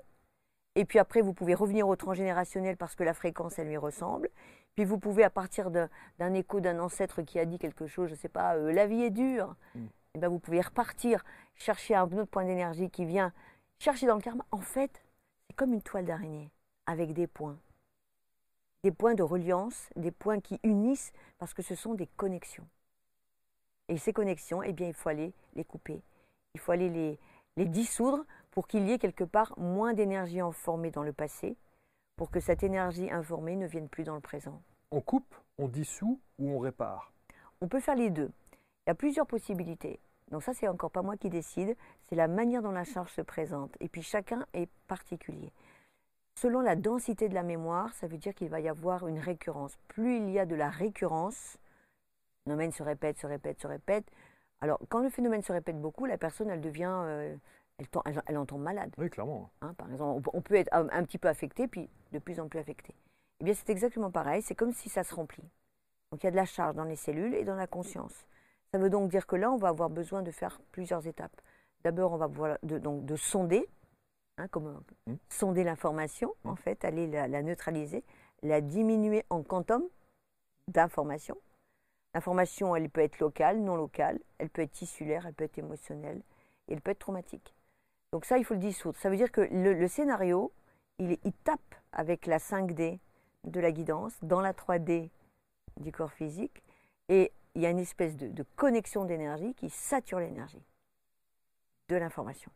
[0.75, 4.29] et puis après, vous pouvez revenir au transgénérationnel parce que la fréquence, elle lui ressemble.
[4.75, 8.13] Puis vous pouvez, à partir d'un écho d'un ancêtre qui a dit quelque chose, je
[8.13, 9.85] ne sais pas, euh, la vie est dure, Mm.
[10.15, 11.23] Et ben vous pouvez repartir,
[11.55, 13.33] chercher un autre point d'énergie qui vient
[13.79, 14.45] chercher dans le karma.
[14.49, 15.03] En fait,
[15.45, 16.51] c'est comme une toile d'araignée,
[16.85, 17.59] avec des points.
[18.83, 22.67] Des points de reliance, des points qui unissent, parce que ce sont des connexions.
[23.89, 26.01] Et ces connexions, eh bien, il faut aller les couper.
[26.53, 27.19] Il faut aller les,
[27.57, 31.57] les dissoudre pour qu'il y ait quelque part moins d'énergie informée dans le passé,
[32.15, 34.61] pour que cette énergie informée ne vienne plus dans le présent.
[34.91, 37.11] On coupe, on dissout ou on répare?
[37.59, 38.31] On peut faire les deux.
[38.85, 39.99] Il y a plusieurs possibilités.
[40.31, 41.75] Donc ça, c'est encore pas moi qui décide,
[42.07, 43.75] c'est la manière dont la charge se présente.
[43.79, 45.51] Et puis chacun est particulier.
[46.35, 49.77] Selon la densité de la mémoire, ça veut dire qu'il va y avoir une récurrence.
[49.87, 51.57] Plus il y a de la récurrence,
[52.45, 54.05] le phénomène se répète, se répète, se répète.
[54.61, 57.35] Alors quand le phénomène se répète beaucoup, la personne, elle devient, euh,
[57.77, 58.93] elle, tom- elle- elle en tombe malade.
[58.97, 59.49] Oui, clairement.
[59.61, 62.19] Hein, par exemple, on peut- on peut être un, un petit peu affecté, puis de
[62.19, 62.93] plus en plus affecté.
[63.39, 65.43] Eh bien, c'est exactement pareil, c'est comme si ça se remplit.
[66.11, 68.25] Donc, il y a de la charge dans les cellules et dans la conscience.
[68.71, 71.39] Ça veut donc dire que là, on va avoir besoin de faire plusieurs étapes.
[71.83, 73.67] D'abord, on va pouvoir de, donc, de sonder,
[74.37, 75.15] hein, comme euh, Mm.
[75.29, 76.49] sonder l'information, Mm.
[76.49, 78.03] en fait, aller la, la neutraliser,
[78.43, 79.83] la diminuer en quantum
[80.67, 81.37] d'information.
[82.13, 86.21] L'information, elle peut être locale, non locale, elle peut être tissulaire, elle peut être émotionnelle,
[86.67, 87.53] et elle peut être traumatique.
[88.13, 88.97] Donc ça, il faut le dissoudre.
[88.97, 90.51] Ça veut dire que le, le scénario,
[90.99, 92.99] il, il tape avec la 5D
[93.43, 95.09] de la guidance, dans la 3D
[95.77, 96.63] du corps physique,
[97.09, 100.61] et il y a une espèce de, de connexion d'énergie qui sature l'énergie
[101.89, 102.51] de l'information.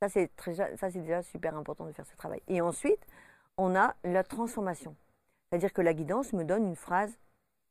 [0.00, 2.42] Ça, c'est très- ça, c'est déjà super important de faire ce travail.
[2.48, 3.04] Et ensuite,
[3.56, 4.94] on a la transformation.
[5.48, 7.18] C'est-à-dire que la guidance me donne une phrase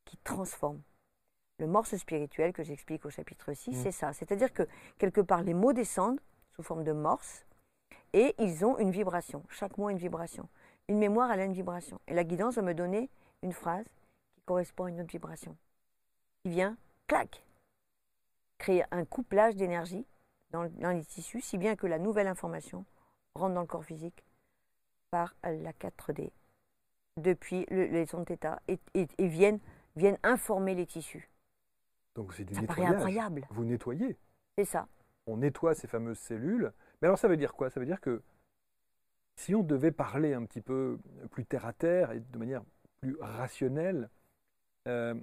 [0.05, 0.81] qui transforme.
[1.59, 3.83] Le morse spirituel que j'explique au chapitre 6, Mm.
[3.83, 4.13] c'est ça.
[4.13, 4.63] C'est-à-dire que
[4.97, 6.19] quelque part, les mots descendent
[6.55, 7.45] sous forme de morse
[8.13, 9.43] et ils ont une vibration.
[9.49, 10.47] Chaque mot a une vibration.
[10.87, 11.99] Une mémoire, elle a une vibration.
[12.07, 13.09] Et la guidance va me donner
[13.43, 13.85] une phrase
[14.33, 15.55] qui correspond à une autre vibration.
[16.43, 17.43] Qui vient, clac,
[18.57, 20.05] créer un couplage d'énergie
[20.51, 22.85] dans, le- dans les tissus, si bien que la nouvelle information
[23.35, 24.23] rentre dans le corps physique
[25.11, 26.31] par la 4D
[27.17, 29.59] depuis le- les ondes θ et, et- et viennent,
[29.95, 31.29] viennent informer les tissus.
[32.15, 32.93] Donc c'est du Ça nettoyage.
[32.95, 33.47] incroyable.
[33.51, 34.17] Vous nettoyez.
[34.57, 34.87] C'est ça.
[35.27, 36.71] On nettoie ces fameuses cellules.
[37.01, 37.69] Mais alors ça veut dire quoi?
[37.69, 38.23] Ça veut dire que
[39.35, 40.99] si on devait parler un petit peu
[41.31, 42.63] plus terre à terre et de manière
[43.01, 44.09] plus rationnelle,
[44.87, 45.13] euh,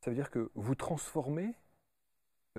[0.00, 1.54] ça veut dire que vous transformez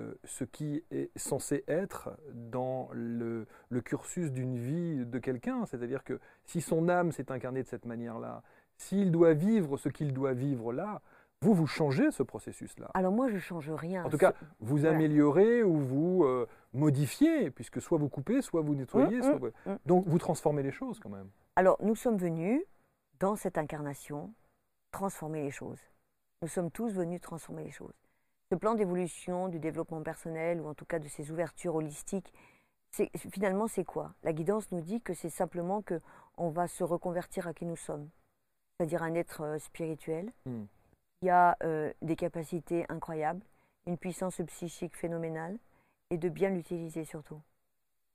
[0.00, 5.66] euh, ce qui est censé être dans le, le cursus d'une vie de quelqu'un.
[5.66, 8.42] C'est-à-dire que si son âme s'est incarnée de cette manière-là,
[8.76, 11.02] s'il doit vivre ce qu'il doit vivre là,
[11.42, 12.90] vous, vous changez ce processus-là.
[12.92, 14.04] Alors moi, je change rien.
[14.04, 14.94] En tout cas, vous voilà.
[14.94, 19.18] améliorez ou vous euh, modifiez, puisque soit vous coupez, soit vous nettoyez.
[19.18, 19.78] Mm, soit mm, vous- mm.
[19.86, 21.30] Donc vous transformez les choses quand même.
[21.56, 22.62] Alors, nous sommes venus,
[23.18, 24.32] dans cette incarnation,
[24.92, 25.80] transformer les choses.
[26.42, 27.92] Nous sommes tous venus transformer les choses.
[28.50, 32.32] Ce plan d'évolution, du développement personnel, ou en tout cas de ces ouvertures holistiques,
[33.14, 34.14] finalement, c'est quoi?
[34.22, 36.00] La guidance nous dit que c'est simplement que
[36.38, 38.08] on va se reconvertir à qui nous sommes,
[38.76, 40.64] c'est-à-dire un être euh, spirituel Hmm.
[41.20, 43.42] qui a euh, des capacités incroyables,
[43.86, 45.58] une puissance psychique phénoménale,
[46.08, 47.40] et de bien l'utiliser surtout,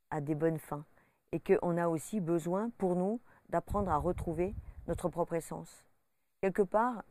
[0.10, 0.84] à des bonnes fins.
[1.32, 4.56] Et qu'on a aussi besoin, pour nous, d'apprendre à retrouver
[4.88, 5.86] notre propre essence.
[6.42, 7.04] Quelque part,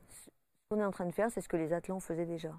[0.75, 2.53] qu'on est en train de faire, c'est ce que les Atlants faisaient déjà.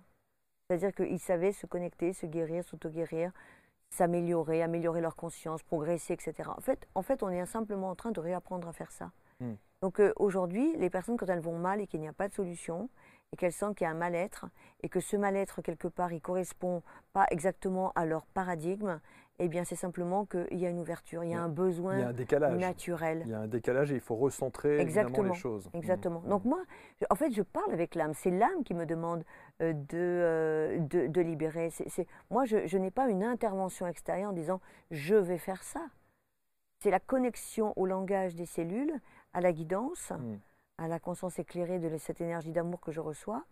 [0.67, 3.31] C'est-à-dire qu'ils savaient se connecter, se guérir, s'auto-guérir,
[3.89, 6.49] s'améliorer, améliorer leur conscience, progresser, etc.
[6.55, 9.11] En fait, en fait, on est simplement en train de réapprendre à faire ça.
[9.39, 9.53] Mm.
[9.81, 12.33] Donc euh, aujourd'hui, les personnes, quand elles vont mal et qu'il n'y a pas de
[12.33, 12.89] solution,
[13.31, 14.45] et qu'elles sentent qu'il y a un mal-être,
[14.81, 18.99] et que ce mal-être, quelque part, il correspond pas exactement à leur paradigme,
[19.39, 21.55] eh bien, c'est simplement qu'il y a une ouverture, il y a un Il y
[21.55, 22.57] besoin a un décalage.
[22.59, 23.23] naturel.
[23.25, 25.67] Il y a un décalage et il faut recentrer Exactement, les choses.
[25.73, 25.77] Hmm.
[25.77, 26.21] Exactement.
[26.21, 26.29] Hmm.
[26.29, 26.63] Donc moi,
[27.01, 28.13] je- en fait, je parle avec l'âme.
[28.13, 29.23] C'est l'âme qui me demande
[29.61, 31.69] euh, de, euh, de, de libérer.
[31.69, 35.63] C'est- c'est- Moi, je, je n'ai pas une intervention extérieure en disant je vais faire
[35.63, 35.81] ça.
[36.79, 38.93] C'est la connexion au langage des cellules,
[39.33, 40.37] à la guidance, Hmm.
[40.77, 43.43] à la conscience éclairée de cette énergie d'amour que je reçois,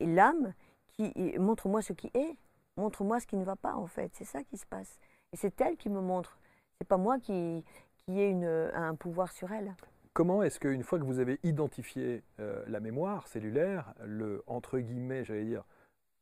[0.00, 0.54] et l'âme
[0.88, 2.36] qui montre-moi ce qui est,
[2.76, 4.10] montre-moi ce qui ne va pas en fait.
[4.14, 4.98] C'est ça qui se passe.
[5.34, 6.38] Et c'est elle qui me montre.
[6.78, 7.64] C'est pas moi qui
[8.06, 8.32] qui ai
[8.74, 9.74] un pouvoir sur elle.
[10.12, 15.24] Comment est-ce qu'une fois que vous avez identifié euh, la mémoire cellulaire, le entre guillemets,
[15.24, 15.64] j'allais dire,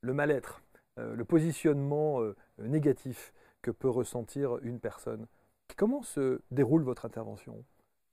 [0.01, 0.63] le mal-être,
[0.99, 5.27] euh, le positionnement euh, négatif que peut ressentir une personne,
[5.77, 7.63] comment se déroule votre intervention?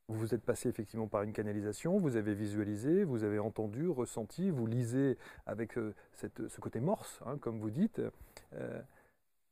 [0.09, 4.49] Vous vous êtes passé effectivement par une canalisation, vous avez visualisé, vous avez entendu, ressenti,
[4.49, 5.75] vous lisez avec
[6.15, 8.01] ce côté morse, hein, comme vous dites.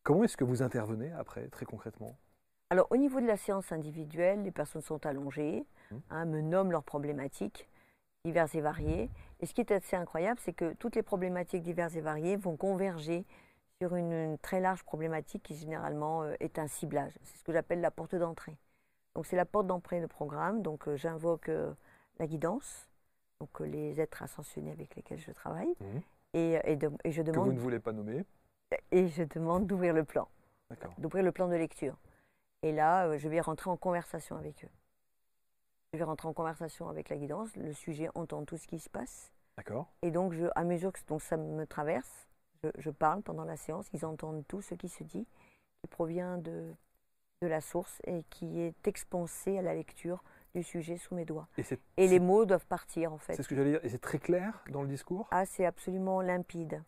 [0.08, 2.16] Comment est-ce que vous intervenez après, très concrètement?
[2.70, 6.02] Alors, au niveau de la séance individuelle, les personnes sont allongées, Mhm.
[6.12, 7.68] hein, me nomment leurs problématiques
[8.24, 9.10] diverses et variées.
[9.42, 12.56] Et ce qui est assez incroyable, c'est que toutes les problématiques diverses et variées vont
[12.56, 13.26] converger
[13.82, 17.12] sur une, une très large problématique qui généralement euh, est un ciblage.
[17.24, 18.58] C'est ce que j'appelle la porte d'entrée.
[19.14, 20.62] Donc, c'est la porte d'entrée de programme.
[20.62, 21.74] Donc, euh, j'invoque euh,
[22.18, 22.88] la guidance,
[23.42, 25.76] donc les êtres ascensionnés avec lesquels je travaille.
[25.82, 26.02] Mhm.
[26.34, 28.24] Et, et de- et je Que vous demande, ne voulez pas nommer
[28.92, 30.28] et je demande d'ouvrir le plan
[30.98, 31.96] d'ouvrir le plan de lecture.
[32.62, 34.70] Et là, euh, je vais rentrer en conversation avec eux.
[35.94, 38.90] Je vais rentrer en conversation avec la guidance, le sujet entend tout ce qui se
[38.90, 39.32] passe.
[39.56, 39.88] D'accord.
[40.02, 42.28] Et donc, je, à mesure que donc, ça me traverse,
[42.64, 45.26] je, je parle pendant la séance, ils entendent tout ce qui se dit,
[45.82, 46.74] qui provient de,
[47.42, 51.48] de la source et qui est expansé à la lecture du sujet sous mes doigts.
[51.58, 51.64] Et
[51.96, 53.36] Et les mots doivent partir, en fait.
[53.36, 53.86] C'est ce que j'allais dire.
[53.86, 55.28] Et c'est très clair dans le discours?
[55.32, 56.84] Ah, c'est absolument limpide.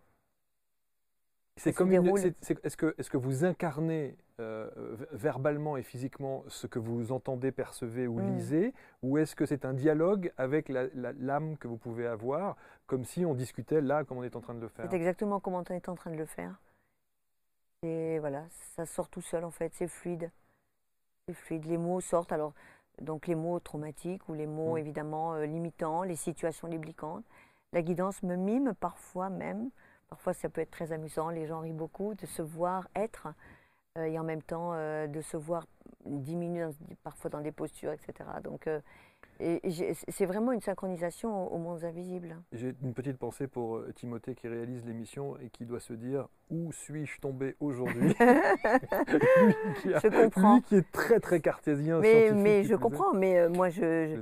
[1.59, 4.69] C'est comme une- Est-ce que, vous incarnez euh,
[5.11, 8.35] verbalement et physiquement ce que vous entendez, percevez ou Mm.
[8.35, 12.55] lisez Ou est-ce que c'est un dialogue avec la- la- l'âme que vous pouvez avoir,
[12.87, 14.87] comme si on discutait là, comme on est en train de le faire?
[14.89, 16.57] C'est exactement comme on est en train de le faire.
[17.83, 18.45] Et voilà,
[18.75, 20.31] ça sort tout seul en fait, c'est fluide.
[21.27, 21.65] C'est fluide.
[21.65, 22.53] Les mots sortent, alors,
[23.01, 24.79] donc les mots traumatiques ou les mots Mm.
[24.79, 27.25] évidemment euh, limitants, les situations débliquantes.
[27.73, 29.69] La guidance me mime parfois même,
[30.09, 33.27] parfois ça peut être très amusant, les gens rient beaucoup de se voir être
[33.97, 35.65] euh, et en même temps euh, de se voir
[36.05, 36.65] diminuer
[37.03, 38.13] parfois dans des postures, etc.
[38.43, 38.79] Donc euh,
[39.41, 42.35] et- et j'ai- c'est vraiment une synchronisation aux, aux mondes invisibles.
[42.53, 46.71] J'ai une petite pensée pour Timothée qui réalise l'émission et qui doit se dire Où
[46.71, 48.13] suis-je tombé aujourd'hui?
[49.83, 50.55] Je comprends.
[50.55, 51.99] Lui qui est très très cartésien.
[51.99, 54.15] Mais, mais je comprends, mais moi je-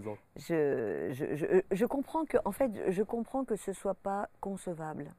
[1.71, 5.13] je comprends que en fait je comprends que ce soit pas concevable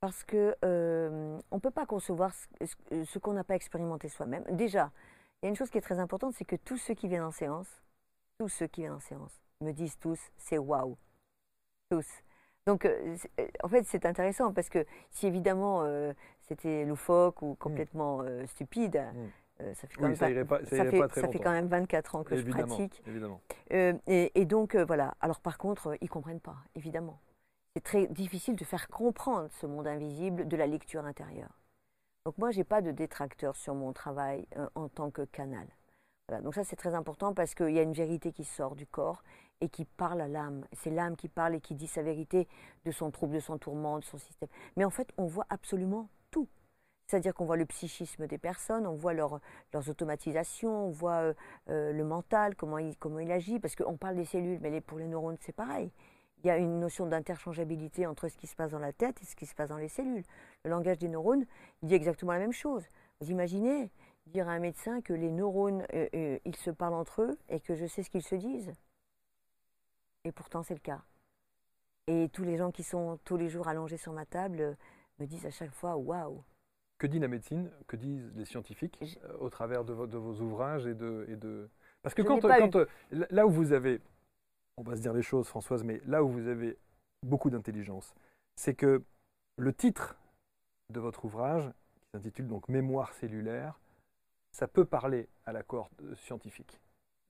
[0.00, 4.44] parce que euh, on peut pas concevoir ce, qu'on n'a pas expérimenté soi-même.
[4.50, 4.90] Déjà,
[5.42, 7.24] il y a une chose qui est très importante, c'est que tous ceux qui viennent
[7.24, 7.82] en séance,
[8.38, 10.96] tous ceux qui viennent en séance me disent tous c'est waouh,
[11.90, 12.06] tous.
[12.66, 17.54] Donc euh, euh, en fait c'est intéressant parce que si évidemment euh, c'était loufoque ou
[17.56, 19.02] complètement euh, stupide,
[19.60, 21.08] euh, ça fait quand Oui, même ça pas- irait pas, ça ça irait fait, pas
[21.08, 21.44] très ça fait longtemps.
[21.50, 23.02] quand même 24 ans que je pratique.
[23.06, 23.40] évidemment.
[23.70, 25.14] Et, et donc, voilà.
[25.20, 27.18] Alors, par contre, ils ne comprennent pas, évidemment.
[27.78, 31.60] C'est très difficile de faire comprendre ce monde invisible de la lecture intérieure.
[32.26, 35.68] Donc, moi, je n'ai pas de détracteur sur mon travail euh, en tant que canal.
[36.42, 39.22] Donc, ça, c'est très important parce qu'il y a une vérité qui sort du corps
[39.60, 40.66] et qui parle à l'âme.
[40.72, 42.48] C'est l'âme qui parle et qui dit sa vérité
[42.84, 44.48] de son trouble, de son tourment, de son système.
[44.76, 46.48] Mais en fait, on voit absolument tout.
[47.06, 49.38] C'est-à-dire qu'on voit le psychisme des personnes, on voit leur-
[49.72, 51.34] leurs automatisations, on voit euh,
[51.70, 54.98] euh, le mental, comment il, comment il agit, parce qu'on parle des cellules, mais pour
[54.98, 55.92] les neurones, c'est pareil.
[56.44, 59.24] Il y a une notion d'interchangeabilité entre ce qui se passe dans la tête et
[59.24, 60.22] ce qui se passe dans les cellules.
[60.64, 61.44] Le langage des neurones
[61.82, 62.86] dit exactement la même chose.
[63.20, 63.90] Vous imaginez
[64.26, 67.58] dire à un médecin que les neurones, euh, euh, ils se parlent entre eux et
[67.60, 68.72] que je sais ce qu'ils se disent
[70.24, 71.02] Et pourtant, c'est le cas.
[72.06, 74.74] Et tous les gens qui sont tous les jours allongés sur ma table euh,
[75.18, 76.42] me disent à chaque fois Waouh
[76.98, 77.70] Que dit la médecine?
[77.86, 81.36] Que disent les scientifiques Je- au travers de, vo- de vos ouvrages et de, et
[81.36, 81.68] de...
[82.02, 84.00] Parce que Je quand, quand, là où vous avez,
[84.78, 86.78] on va se dire les choses Françoise, mais là où vous avez
[87.26, 88.14] beaucoup d'intelligence,
[88.56, 89.02] c'est que
[89.58, 90.16] le titre
[90.92, 93.78] de votre ouvrage, qui s'intitule donc Mémoire cellulaire,
[94.52, 96.80] ça peut parler à la cohorte euh, scientifique.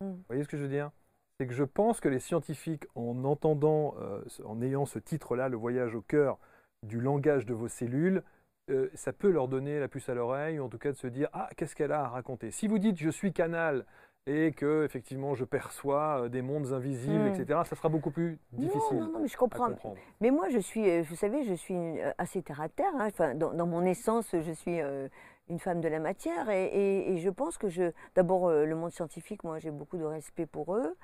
[0.01, 0.11] Mm.
[0.11, 0.91] Vous voyez ce que je veux dire?
[1.39, 5.57] C'est que je pense que les scientifiques, en entendant, euh, en ayant ce titre-là, Le
[5.57, 6.39] voyage au cœur
[6.87, 8.23] du langage de vos cellules,
[8.71, 11.07] euh, ça peut leur donner la puce à l'oreille, ou en tout cas de se
[11.07, 12.51] dire Ah, qu'est-ce qu'elle a à raconter?
[12.51, 13.87] Si vous dites Je suis canal
[14.29, 17.35] et que effectivement je perçois euh, des mondes invisibles, Mm.
[17.41, 19.71] etc., ça sera beaucoup plus difficile Non, non, non, mais je comprends.
[20.21, 22.93] Mais moi, je suis, euh, vous savez, je suis euh, assez terre à terre.
[22.99, 23.07] hein.
[23.09, 25.09] Enfin, dans, dans mon essence, je suis euh,
[25.49, 26.51] une femme de la matière.
[26.51, 27.93] Et, et- et je pense que je.
[28.15, 30.95] D'abord, euh, le monde scientifique, moi, j'ai beaucoup de respect pour eux.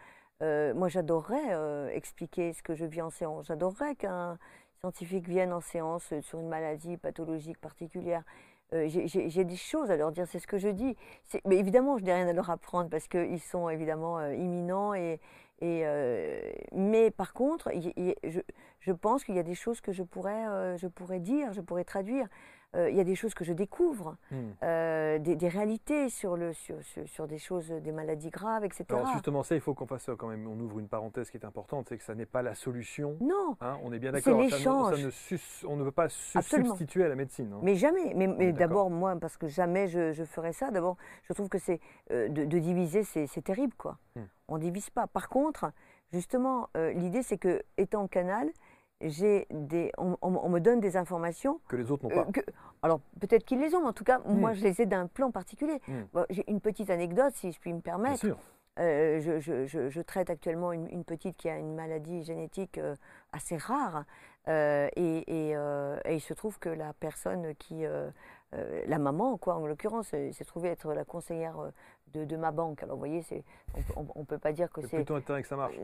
[0.43, 3.47] Euh, moi, j'adorerais expliquer ce que je vis en séance.
[3.47, 4.37] J'adorerais qu'un
[4.81, 8.23] scientifique vienne en séance sur une maladie pathologique particulière.
[8.73, 10.97] Euh, j'ai- des choses à leur dire, c'est ce que je dis.
[11.45, 14.95] Mais évidemment, je n'ai rien à leur apprendre parce qu'ils sont évidemment euh, imminents.
[14.95, 15.21] Et,
[15.63, 16.41] euh,
[16.73, 17.71] mais par contre,
[18.25, 18.41] je,
[18.81, 21.85] je pense qu'il y a des choses que je pourrais, je pourrais dire, je pourrais
[21.85, 22.27] traduire.
[22.75, 24.37] Euh, il y a des choses que je découvre, Hmm.
[24.63, 28.85] euh, des, des réalités sur, le, sur, sur, sur des choses, des maladies graves, etc.
[28.91, 30.47] Alors justement, ça, il faut qu'on fasse ça quand même.
[30.49, 33.17] On ouvre une parenthèse qui est importante, c'est que ça n'est pas la solution.
[33.21, 34.51] non, hein, on est bien C'est d'accord.
[34.51, 35.05] Ça ne- l'échange.
[35.33, 37.51] ne on ne peut pas se substituer à la médecine.
[37.55, 37.61] hein.
[37.63, 38.13] mais jamais.
[38.15, 41.81] Mais, d'abord, moi, parce que jamais je, je ferais ça, d'abord, je trouve que c'est
[42.11, 43.99] euh, de, de diviser, c'est c'est terrible, quoi.
[44.17, 44.23] Hmm.
[44.49, 45.07] On divise pas.
[45.07, 45.71] Par contre,
[46.13, 48.51] justement, euh, l'idée, c'est que, étant canal,
[49.09, 52.33] j'ai des, on- on- on me donne des informations Que les autres n'ont Euh, pas.
[52.33, 52.41] que-
[52.83, 54.55] alors peut-être qu'ils les ont, mais en tout cas, moi Mm.
[54.55, 55.81] je les ai d'un plan particulier.
[55.89, 55.93] Mm.
[56.13, 58.19] Bon, J'ai une petite anecdote, si je puis me Bien permettre.
[58.21, 58.39] sûr.
[58.81, 62.79] Euh, je, je- je- je traite actuellement une, une petite qui a une maladie génétique
[62.79, 62.97] euh,
[63.33, 64.05] assez rare.
[64.49, 67.85] Euh, et, et, euh, et il se trouve que la personne qui.
[67.87, 68.11] euh,
[68.87, 71.57] la maman, quoi, en l'occurrence, s'est trouvée être la conseillère
[72.13, 72.85] de, de ma banque.
[72.85, 73.21] Alors vous voyez,
[73.97, 74.97] on ne peut pas dire que C'est c'est.
[74.99, 75.75] plutôt intérêt que ça marche.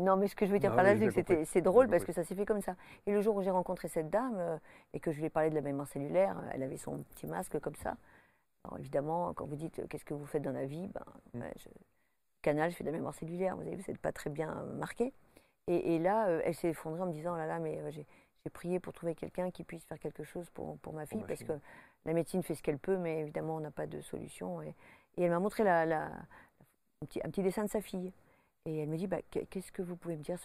[0.00, 2.04] Non, mais ce que je veux dire Non, par là, c'est que c'est drôle parce
[2.04, 2.76] que ça s'est fait comme ça.
[3.06, 4.60] Et le jour où j'ai rencontré cette dame
[4.92, 7.58] et que je lui ai parlé de la mémoire cellulaire, elle avait son petit masque
[7.58, 7.96] comme ça.
[8.64, 11.42] Alors évidemment, quand vous dites qu'est-ce que vous faites dans la vie, ben, Mm.
[11.56, 11.68] je-
[12.42, 13.56] Canal, je fais de la mémoire cellulaire.
[13.56, 15.12] Vous avez vu, vous n'êtes pas très bien marqué.
[15.66, 17.90] Et, et là, euh, elle s'est effondrée en me disant, oh là là, mais euh,
[17.90, 18.06] j'ai
[18.52, 21.38] prié pour trouver quelqu'un qui puisse faire quelque chose pour, pour ma fille, ma parce
[21.38, 21.48] fille.
[21.48, 21.58] que
[22.04, 24.60] la médecine fait ce qu'elle peut, mais évidemment, on n'a pas de solution.
[24.62, 24.74] Et,
[25.16, 26.06] et elle m'a montré la, la-
[27.02, 28.12] un, petit, un petit dessin de sa fille.
[28.66, 30.38] Et elle me dit, bah, qu'est- qu'est-ce que vous pouvez me dire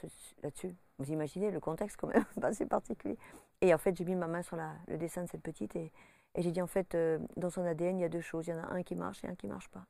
[0.43, 0.75] là-dessus?
[0.99, 3.17] Vous imaginez le contexte quand même, assez particulier.
[3.61, 5.91] Et en fait, j'ai mis ma main sur la- le dessin de cette petite et,
[6.35, 8.47] et j'ai dit, en fait, euh, dans son ADN, il y a deux choses.
[8.47, 9.85] Il y en a un qui marche et un qui ne marche pas.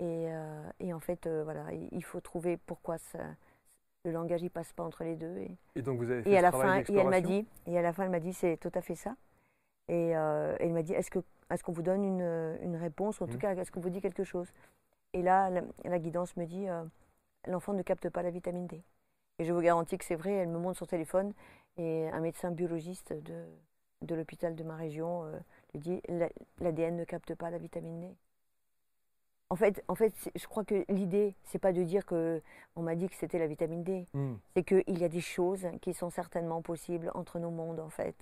[0.00, 3.20] Et, euh, et en fait, euh, voilà, il il faut trouver pourquoi ça,
[4.04, 5.36] le langage ne passe pas entre les deux.
[5.38, 7.78] Et, Et donc vous avez fait et à la fin, et elle m'a dit, et
[7.78, 9.16] à la fin, elle m'a dit, c'est tout à fait ça.
[9.88, 11.18] Et euh, elle m'a dit, est-ce que,
[11.50, 13.38] est-ce qu'on vous donne une, une réponse, ou en tout Mhm.
[13.40, 14.52] cas, est-ce qu'on vous dit quelque chose?
[15.12, 16.84] Et là, la, la guidance me dit, euh,
[17.46, 18.82] l'enfant ne capte pas la vitamine D.
[19.38, 20.32] Et je vous garantis que c'est vrai.
[20.32, 21.32] Elle me montre son téléphone
[21.76, 23.44] et un médecin biologiste de,
[24.02, 25.38] de l'hôpital de ma région euh,
[25.72, 26.28] lui dit, La-
[26.60, 28.16] l'ADN ne capte pas la vitamine D.
[29.50, 32.42] En fait, en fait, je crois que l'idée, c'est pas de dire que
[32.76, 34.34] on m'a dit que c'était la vitamine D Hmm.
[34.54, 38.16] c'est qu'il y a des choses qui sont certainement possibles entre nos mondes, en fait.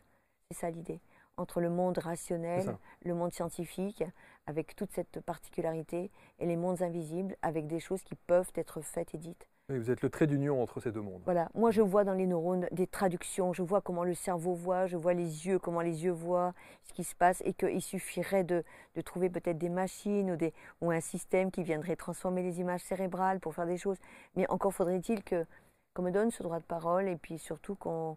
[0.50, 1.00] C'est ça l'idée.
[1.38, 4.04] Entre le monde rationnel, le monde scientifique,
[4.46, 9.14] avec toute cette particularité, et les mondes invisibles, avec des choses qui peuvent être faites
[9.14, 9.46] et dites.
[9.68, 11.22] Vous êtes le trait d'union entre ces deux mondes.
[11.24, 14.86] Voilà, moi je vois dans les neurones des traductions, je vois comment le cerveau voit,
[14.86, 16.52] je vois les yeux, comment les yeux voient
[16.82, 18.64] ce qui se passe, et qu'il suffirait de,
[18.96, 22.82] de trouver peut-être des machines ou, des, ou un système qui viendrait transformer les images
[22.82, 23.98] cérébrales pour faire des choses.
[24.34, 25.46] Mais encore faudrait-il que
[25.94, 28.16] qu'on me donne ce droit de parole, et puis surtout qu'on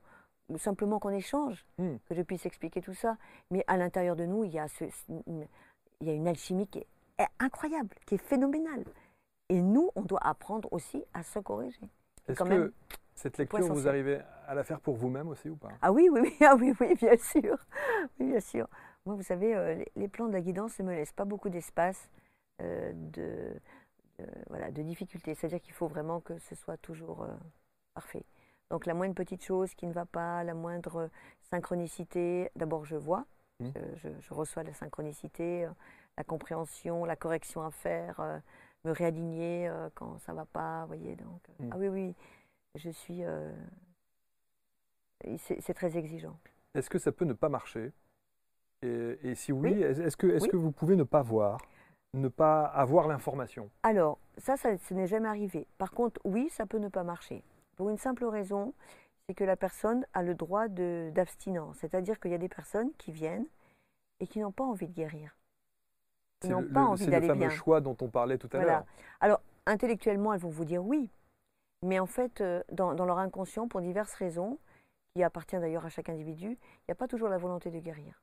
[0.58, 1.96] simplement qu'on échange, Hmm.
[2.10, 3.18] que je puisse expliquer tout ça.
[3.52, 4.86] Mais à l'intérieur de nous, il y a, ce-
[5.28, 5.46] une,
[6.02, 8.84] il y a une alchimie qui est incroyable, qui est phénoménale.
[9.50, 11.90] Et nous, on doit apprendre aussi à se corriger.
[12.28, 12.72] Est-ce que même,
[13.14, 15.70] cette lecture, vous arrivez à la faire pour vous-même aussi ou pas?
[15.82, 17.58] Ah oui, oui, oui, ah oui, oui, bien sûr.
[18.20, 18.68] Oui, bien sûr.
[19.06, 21.50] Moi, vous savez, euh, les, les plans de la guidance ne me laissent pas beaucoup
[21.50, 22.10] d'espace
[22.62, 23.54] euh, de,
[24.18, 25.36] de- voilà, de difficulté.
[25.36, 27.34] C'est-à-dire qu'il faut vraiment que ce soit toujours euh,
[27.94, 28.26] parfait.
[28.72, 31.10] Donc la moindre petite chose qui ne va pas, la moindre
[31.52, 33.26] synchronicité, d'abord je vois,
[33.62, 33.70] Mmh.
[33.96, 35.70] Je, reçois la synchronicité, euh,
[36.18, 38.38] la compréhension, la correction à faire, euh,
[38.86, 41.16] me réaligner euh, quand ça va pas, vous voyez.
[41.16, 41.70] Donc, euh, Mmh.
[41.74, 42.16] ah oui, oui,
[42.76, 43.24] je suis.
[43.24, 43.52] euh,
[45.38, 46.38] c'est très exigeant.
[46.76, 47.92] Est-ce que ça peut ne pas marcher?
[48.82, 49.82] Et, et si oui, Oui.
[49.84, 50.50] est- est-ce que, est Oui.
[50.50, 51.60] que vous pouvez ne pas voir,
[52.14, 53.70] ne pas avoir l'information?
[53.84, 55.68] Alors, ça, ça, ce n'est jamais arrivé.
[55.78, 57.44] Par contre, oui, ça peut ne pas marcher.
[57.78, 58.74] Pour une simple raison,
[59.28, 61.78] c'est que la personne a le droit d'abstinence.
[61.78, 63.48] C'est-à-dire qu'il y a des personnes qui viennent
[64.20, 65.36] et qui n'ont pas envie de guérir.
[66.44, 67.50] Ils C'est n'ont le, pas envie c'est le d'aller fameux bien.
[67.50, 68.72] choix dont on parlait tout à Voilà.
[68.74, 68.86] l'heure.
[69.22, 71.10] Alors, intellectuellement, elles vont vous dire oui.
[71.84, 74.58] Mais en fait, euh, dans, dans leur inconscient, pour diverses raisons,
[75.16, 78.22] qui appartiennent d'ailleurs à chaque individu, il n'y a pas toujours la volonté de guérir.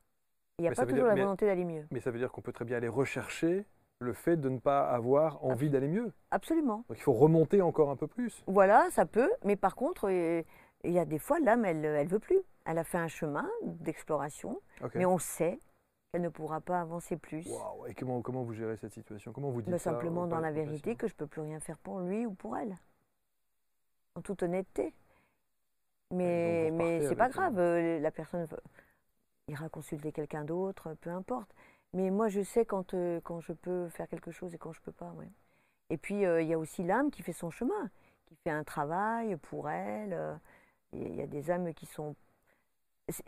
[0.58, 1.86] Il n'y a Mais pas toujours dire- la mais- volonté d'aller mieux.
[1.90, 3.66] Mais ça veut dire qu'on peut très bien aller rechercher
[4.00, 6.12] le fait de ne pas avoir envie d'aller mieux.
[6.32, 6.84] Absolument.
[6.88, 8.42] Donc il faut remonter encore un peu plus.
[8.46, 10.42] Voilà, ça peut, mais par contre, euh,
[10.84, 12.40] il y a des fois, l'âme, elle ne veut plus.
[12.66, 14.60] Elle a fait un chemin d'exploration,
[14.94, 15.58] mais on sait
[16.12, 17.48] qu'elle ne pourra pas avancer plus.
[17.88, 19.32] Et comment, comment vous gérez cette situation?
[19.32, 21.40] Comment vous dites Mais ça simplement au- dans la vérité que je ne peux plus
[21.40, 22.76] rien faire pour lui ou pour elle.
[24.14, 24.92] En toute honnêteté.
[26.10, 28.46] Mais, mais c'est pas euh, grave, euh, la personne
[29.48, 31.50] ira consulter quelqu'un d'autre, peu importe.
[31.94, 34.82] Mais moi, je sais quand, euh, quand je peux faire quelque chose et quand je
[34.82, 35.10] peux pas.
[35.12, 35.30] ouais.
[35.88, 37.90] Et puis, euh, il y a aussi l'âme qui fait son chemin,
[38.26, 40.12] qui fait un travail pour elle.
[40.12, 40.34] euh,
[40.92, 42.14] Il y a des âmes qui sont.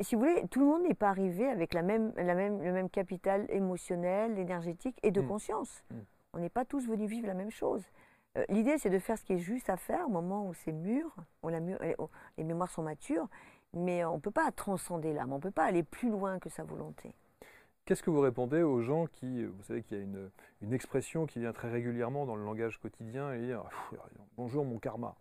[0.00, 2.72] Si vous voulez, tout le monde n'est pas arrivé avec la même, la même, le
[2.72, 5.28] même capital émotionnel, énergétique et de Mm.
[5.28, 5.84] conscience.
[5.90, 5.94] Mm.
[6.34, 7.84] On n'est pas tous venus vivre la même chose.
[8.36, 10.72] Euh, L'idée, c'est de faire ce qui est juste à faire au moment où c'est
[10.72, 11.78] mûr, où la mûr-
[12.36, 13.28] les- mémoires sont matures,
[13.72, 16.48] mais on ne peut pas transcender l'âme, on ne peut pas aller plus loin que
[16.48, 17.14] sa volonté.
[17.84, 20.30] Qu'est-ce que vous répondez aux gens qui, vous savez qu'il y a une,
[20.62, 24.00] une expression qui vient très régulièrement dans le langage quotidien et dire Pff,
[24.36, 25.14] bonjour mon karma.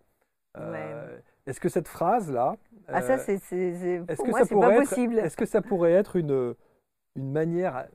[0.57, 2.55] Euh, Est-ce que cette phrase-là,
[2.87, 5.19] Ah, ça, euh, c'est, est-ce que moi, ça pourrait pas être, possible.
[5.19, 6.55] est-ce que ça pourrait être une,
[7.15, 7.87] une manière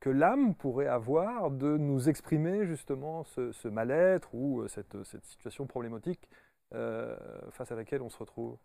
[0.00, 5.24] que l'âme pourrait avoir de nous exprimer justement ce, ce mal-être ou euh, cette, cette
[5.24, 6.28] situation problématique
[6.74, 7.16] euh,
[7.50, 8.56] face à laquelle on se retrouve?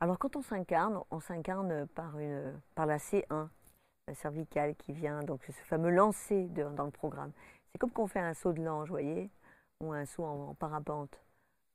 [0.00, 3.48] Alors, quand on s'incarne, on s'incarne par, une, par la C1,
[4.08, 7.32] la cervicale qui vient, donc ce fameux lancer de- dans le programme.
[7.72, 9.30] C'est comme qu'on fait un saut de l'ange, vous voyez,
[9.82, 11.18] ou un saut en, en parapente,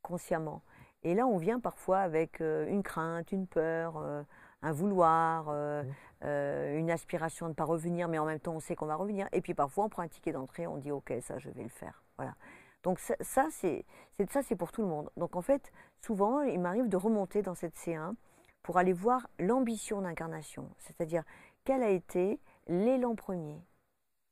[0.01, 0.62] consciemment.
[1.04, 4.24] Et là, on vient parfois avec euh, une crainte, une peur, euh,
[4.62, 5.84] un vouloir, euh,
[6.24, 6.78] Mmh.
[6.78, 9.28] une aspiration de ne pas revenir, mais en même temps, on sait qu'on va revenir.
[9.32, 11.70] Et puis parfois, on prend un ticket d'entrée, on dit, OK, ça, je vais le
[11.70, 12.04] faire.
[12.18, 12.36] Voilà.
[12.84, 13.86] Donc ça, ça, c'est
[14.30, 15.10] ça, c'est pour tout le monde.
[15.18, 18.14] Donc en fait, souvent, il m'arrive de remonter dans cette C1
[18.62, 21.24] pour aller voir l'ambition d'incarnation, c'est-à-dire
[21.64, 23.60] quel a été l'élan premier,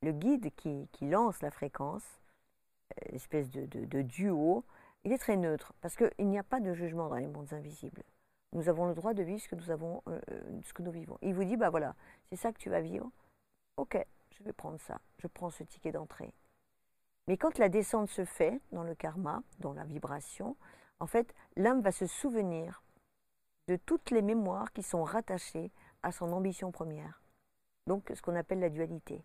[0.03, 2.03] le guide qui, qui lance la fréquence,
[3.07, 4.63] espèce de, de- de duo,
[5.03, 8.03] il est très neutre parce qu'il n'y a pas de jugement dans les mondes invisibles.
[8.53, 10.91] Nous avons le droit de vivre ce que nous avons, euh, euh, ce que nous
[10.91, 11.17] vivons.
[11.21, 11.95] Il vous dit, bah voilà,
[12.29, 13.11] c'est ça que tu vas vivre.
[13.77, 13.97] Ok,
[14.31, 14.99] je vais prendre ça.
[15.19, 16.33] Je prends ce ticket d'entrée.
[17.27, 20.57] Mais quand la descente se fait dans le karma, dans la vibration,
[20.99, 22.81] en fait, l'âme va se souvenir
[23.67, 25.71] de toutes les mémoires qui sont rattachées
[26.01, 27.21] à son ambition première.
[27.85, 29.23] Donc, ce qu'on appelle la dualité.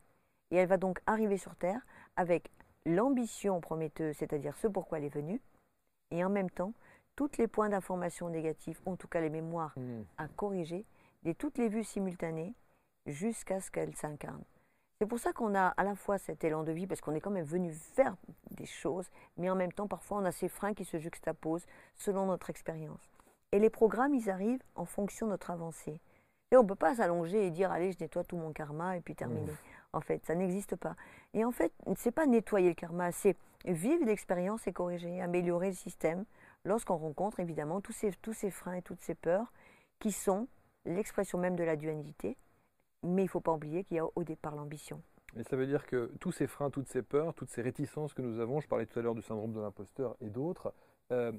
[0.50, 1.80] Et elle va donc arriver sur Terre
[2.16, 2.50] avec
[2.84, 5.40] l'ambition prometteuse, c'est-à-dire ce pourquoi elle est venue,
[6.10, 6.72] et en même temps,
[7.16, 9.74] tous les points d'information négatifs, en tout cas les mémoires
[10.18, 10.84] à corriger,
[11.22, 12.54] de toutes les vues simultanées,
[13.06, 14.42] jusqu'à ce qu'elle s'incarne.
[14.98, 17.20] C'est pour ça qu'on a à la fois cet élan de vie, parce qu'on est
[17.20, 18.16] quand même venu faire
[18.52, 22.26] des choses, mais en même temps, parfois, on a ces freins qui se juxtaposent selon
[22.26, 23.12] notre expérience.
[23.52, 26.00] Et les programmes, ils arrivent en fonction de notre avancée.
[26.50, 29.00] Et on ne peut pas s'allonger et dire, allez, je nettoie tout mon karma et
[29.00, 29.52] puis terminer.
[29.94, 30.96] En fait, ça n'existe pas.
[31.34, 35.74] Et en fait, c'est pas nettoyer le karma, c'est vivre l'expérience et corriger, améliorer le
[35.74, 36.24] système
[36.64, 39.52] lorsqu'on rencontre évidemment tous ces, tous ces freins et toutes ces peurs
[40.00, 40.48] qui sont
[40.84, 42.36] l'expression même de la dualité.
[43.04, 45.00] Mais il ne faut pas oublier qu'il y a au départ l'ambition.
[45.36, 48.22] Et ça veut dire que tous ces freins, toutes ces peurs, toutes ces réticences que
[48.22, 50.72] nous avons, je parlais tout à l'heure du syndrome de l'imposteur et d'autres,
[51.12, 51.32] euh,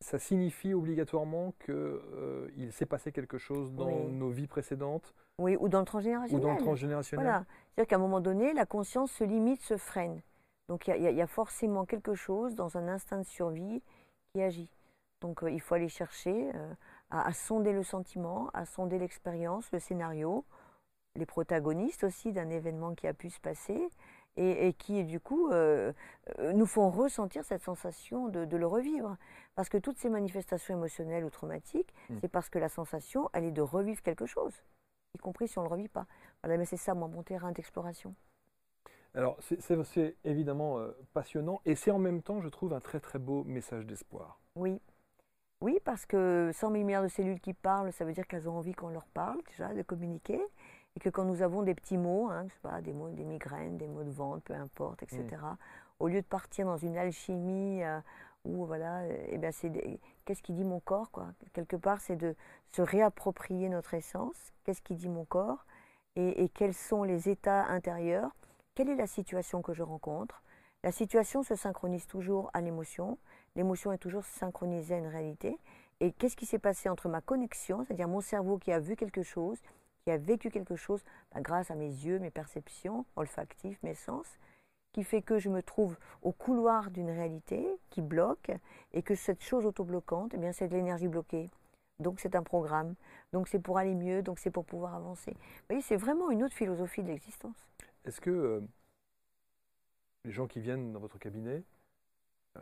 [0.00, 4.12] ça signifie obligatoirement qu'il s'est passé quelque chose dans Oui.
[4.12, 6.42] nos vies précédentes Oui, ou dans le ou transgénérationnel.
[6.42, 7.44] dans le transgénérationnel Voilà.
[7.74, 10.20] C'est-à-dire qu'à un moment donné, la conscience se limite, se freine.
[10.68, 13.82] Donc il y a- y, y forcément quelque chose dans un instinct de survie
[14.32, 14.70] qui agit.
[15.20, 16.72] Donc euh, il faut aller chercher euh,
[17.10, 20.44] à, à sonder le sentiment, à sonder l'expérience, le scénario,
[21.14, 23.88] les protagonistes aussi d'un événement qui a pu se passer
[24.36, 25.92] et, et qui du coup euh,
[26.54, 29.16] nous font ressentir cette sensation de, de le revivre.
[29.54, 32.18] Parce que toutes ces manifestations émotionnelles ou traumatiques, Mm.
[32.20, 34.62] c'est parce que la sensation, elle est de revivre quelque chose,
[35.18, 36.06] y compris si on ne le revit pas.
[36.42, 38.14] Voilà, mais c'est ça, moi, mon terrain d'exploration.
[39.14, 43.18] Alors, c'est- évidemment euh, passionnant et c'est en même temps, je trouve, un très très
[43.18, 44.38] beau message d'espoir.
[44.56, 44.80] Oui.
[45.60, 48.56] Oui, parce que 100 000 milliards de cellules qui parlent, ça veut dire qu'elles ont
[48.58, 50.40] envie qu'on leur parle déjà, de communiquer.
[50.96, 53.24] et que quand nous avons des petits maux, hein, je sais pas, des, maux, des
[53.24, 55.56] migraines, des maux de ventre, peu importe, etc.,
[56.00, 58.00] au lieu de partir dans une alchimie euh,
[58.44, 59.70] où voilà, eh bien c'est
[60.24, 62.34] qu'est-ce qui dit mon corps quoi Quelque part, c'est de
[62.68, 64.52] se réapproprier notre essence.
[64.64, 65.66] Qu'est-ce qui dit mon corps
[66.16, 68.34] et, quels sont les états intérieurs?
[68.74, 70.42] Quelle est la situation que je rencontre?
[70.82, 73.18] La situation se synchronise toujours à l'émotion.
[73.54, 75.56] L'émotion est toujours synchronisée à une réalité.
[76.00, 79.22] Et qu'est-ce qui s'est passé entre ma connexion, c'est-à-dire mon cerveau qui a vu quelque
[79.22, 79.58] chose,
[80.02, 84.26] qui a vécu quelque chose, ben, grâce à mes yeux, mes perceptions olfactives, mes sens,
[84.92, 88.50] qui fait que je me trouve au couloir d'une réalité qui bloque
[88.92, 91.50] et que cette chose autobloquante, eh bien, c'est de l'énergie bloquée.
[92.00, 92.94] Donc c'est un programme,
[93.32, 95.32] donc c'est pour aller mieux, donc c'est pour pouvoir avancer.
[95.32, 97.66] Vous voyez, c'est vraiment une autre philosophie de l'existence.
[98.04, 98.60] Est-ce que euh,
[100.24, 101.64] les gens qui viennent dans votre cabinet
[102.56, 102.60] euh,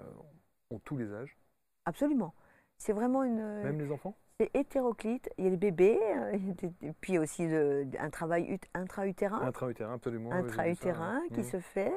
[0.71, 1.37] ont tous les âges?
[1.85, 2.35] Absolument.
[2.79, 3.63] C'est vraiment une.
[3.63, 4.17] Même les enfants?
[4.41, 5.29] C'est hétéroclite.
[5.37, 6.39] Il y a les bébés, euh,
[6.83, 9.43] et puis aussi un travail intra-utérin.
[9.43, 10.33] Intra-utérin, absolument.
[10.33, 11.45] Intra-utérin qui mmh.
[11.45, 11.95] se fait.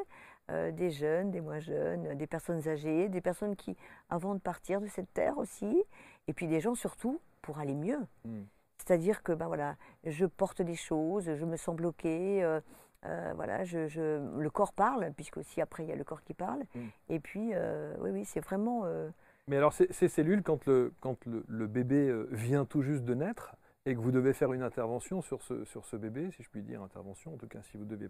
[0.49, 3.75] Euh, des jeunes, des moins jeunes, des personnes âgées, des personnes qui,
[4.09, 5.83] avant de partir de cette terre aussi,
[6.27, 7.99] et puis des gens surtout pour aller mieux.
[8.25, 8.41] Mmh.
[8.77, 9.75] C'est-à-dire que ben voilà,
[10.05, 12.61] je porte des choses, je me sens bloquée, euh,
[13.35, 16.63] voilà, je, le corps parle, puisque aussi après il y a le corps qui parle.
[16.73, 16.79] Mmh.
[17.09, 17.53] Et puis,
[17.99, 18.85] oui, oui, c'est vraiment
[19.49, 23.55] mais alors, ces, cellules, quand, le, quand le, bébé euh, vient tout juste de naître
[23.87, 26.61] et que vous devez faire une intervention sur ce, sur ce bébé, si je puis
[26.61, 28.09] dire intervention, en tout cas si vous devez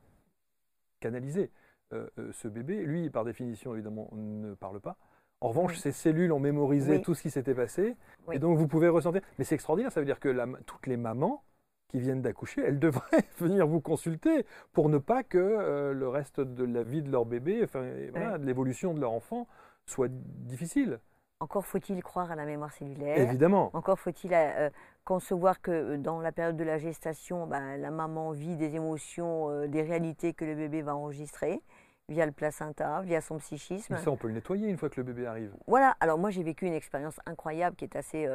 [1.00, 1.50] canaliser euh, euh,
[1.92, 4.98] ce bébé, lui, par définition, évidemment, ne parle pas.
[5.42, 7.96] En revanche, ces cellules ont mémorisé tout ce qui s'était passé,
[8.32, 9.22] et donc vous pouvez ressentir.
[9.38, 11.44] Mais c'est extraordinaire, ça veut dire que toutes les mamans
[11.88, 16.64] qui viennent d'accoucher, elles devraient venir vous consulter pour ne pas que le reste de
[16.64, 19.48] la vie de leur bébé, enfin, de l'évolution de leur enfant,
[19.86, 21.00] soit difficile.
[21.42, 23.18] Encore faut-il croire à la mémoire cellulaire.
[23.18, 23.70] Évidemment.
[23.74, 24.70] Encore faut-il euh,
[25.06, 29.50] concevoir que euh, dans la période de la gestation, ben, la maman vit des émotions,
[29.50, 31.62] euh, des réalités que le bébé va enregistrer
[32.10, 33.94] via le placenta, via son psychisme.
[33.94, 35.54] Mais ça, on peut le nettoyer une fois que le bébé arrive.
[35.68, 35.96] Voilà.
[36.00, 38.28] Alors moi, j'ai vécu une expérience incroyable qui est assez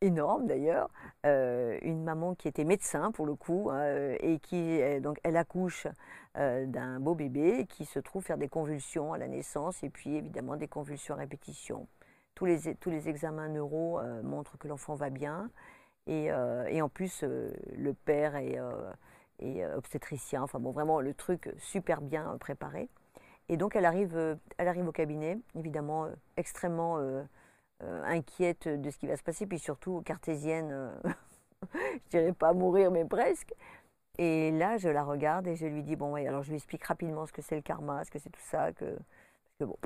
[0.00, 0.90] énorme d'ailleurs.
[1.24, 5.86] une maman qui était médecin pour le coup et qui donc elle accouche
[6.34, 10.56] d'un beau bébé qui se trouve faire des convulsions à la naissance et puis évidemment
[10.56, 11.86] des convulsions à répétition.
[12.36, 15.50] Tous les, tous les examens neuro euh, montrent que l'enfant va bien.
[16.06, 18.58] Et, euh, et en plus, euh, le père est,
[19.76, 20.42] obstétricien.
[20.42, 22.88] Enfin bon, vraiment le truc super bien préparé.
[23.48, 26.98] Et donc elle arrive, elle arrive au cabinet, évidemment extrêmement
[27.80, 30.92] inquiète de ce qui va se passer, puis surtout cartésienne,
[31.74, 33.52] je dirais pas mourir, mais presque.
[34.18, 36.84] Et là, je la regarde et je lui dis, bon, ouais, alors je lui explique
[36.84, 38.98] rapidement ce que c'est le karma, ce que c'est tout ça, que,
[39.58, 39.76] que bon,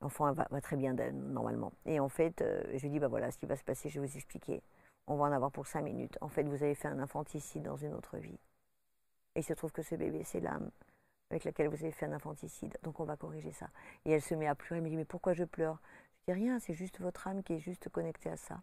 [0.00, 1.72] L'enfant va, très bien normalement.
[1.86, 3.98] Et en fait, euh, je lui dis, bah voilà, ce qui va se passer, je
[3.98, 4.62] vais vous expliquer.
[5.06, 6.18] On va en avoir pour cinq minutes.
[6.20, 8.38] En fait, vous avez fait un infanticide dans une autre vie.
[9.36, 10.70] Et il se trouve que ce bébé, c'est l'âme
[11.30, 12.76] avec laquelle vous avez fait un infanticide.
[12.82, 13.68] Donc on va corriger ça.
[14.04, 14.78] Et elle se met à pleurer.
[14.78, 15.78] Elle me dit, mais pourquoi je pleure?
[16.18, 18.62] Je dis rien, c'est juste votre âme qui est juste connectée à ça.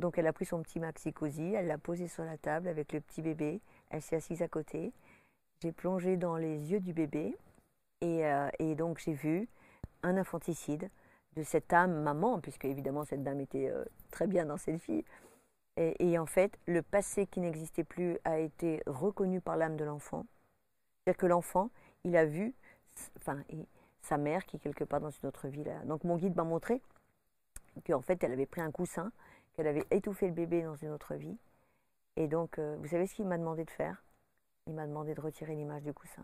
[0.00, 2.92] Donc elle a pris son petit maxi cosy, elle l'a posé sur la table avec
[2.92, 3.60] le petit bébé.
[3.90, 4.92] Elle s'est assise à côté.
[5.62, 7.36] J'ai plongé dans les yeux du bébé.
[8.00, 9.48] Et, euh, donc j'ai vu
[10.02, 10.90] un infanticide
[11.36, 15.04] de cette âme maman, puisque évidemment cette dame était euh, très bien dans cette fille.
[15.76, 20.24] Et, en fait, le passé qui n'existait plus a été reconnu par l'âme de l'enfant.
[21.02, 21.70] C'est-à-dire que l'enfant,
[22.04, 22.54] il a vu
[23.16, 23.42] enfin,
[24.00, 25.64] sa mère qui est quelque part dans une autre vie.
[25.64, 25.80] Là.
[25.84, 26.80] Donc mon guide m'a montré
[27.84, 29.10] qu'en fait, elle avait pris un coussin,
[29.54, 31.36] qu'elle avait étouffé le bébé dans une autre vie.
[32.16, 34.04] Et donc, euh, vous savez ce qu'il m'a demandé de faire?
[34.66, 36.22] Il m'a demandé de retirer l'image du coussin.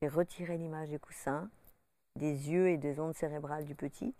[0.00, 1.50] J'ai retiré l'image du coussin,
[2.16, 4.14] des yeux et des ondes cérébrales du petit.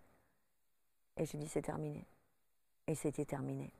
[1.16, 2.06] Et je dis c'est terminé.
[2.86, 3.72] Et c'était terminé.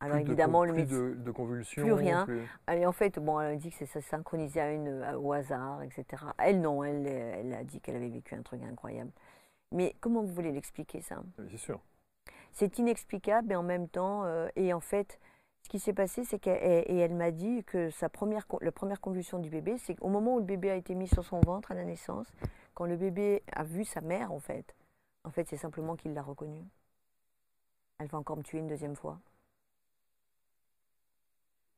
[0.00, 1.12] Alors évidemment, le médecin.
[1.16, 2.26] De, convulsions Plus rien.
[2.70, 6.24] Et en fait, bon, elle a dit que ça synchronisait à une, au hasard, etc.
[6.38, 9.12] Elle, non, elle, elle a dit qu'elle avait vécu un truc incroyable.
[9.72, 11.22] Mais comment vous voulez l'expliquer, ça?
[11.50, 11.80] C'est sûr.
[12.52, 15.18] C'est inexplicable, mais en même temps, euh, et en fait,
[15.62, 19.00] ce qui s'est passé, c'est qu'elle et elle m'a dit que sa première, la première
[19.00, 21.72] convulsion du bébé, c'est qu'au moment où le bébé a été mis sur son ventre
[21.72, 22.32] à la naissance,
[22.74, 24.74] quand le bébé a vu sa mère, en fait,
[25.24, 26.64] en fait, c'est simplement qu'il l'a reconnue.
[28.04, 29.18] Elle va encore me tuer une deuxième fois.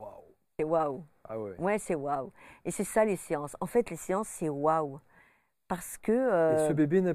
[0.01, 0.25] Waouh.
[0.59, 1.05] C'est waouh.
[1.23, 1.55] Ah ouais.
[1.57, 2.33] Ouais, c'est waouh.
[2.65, 3.57] Et c'est ça les séances.
[3.61, 4.99] En fait, les séances, c'est waouh.
[5.69, 6.11] Parce que.
[6.11, 7.15] et ce euh, bébé n'a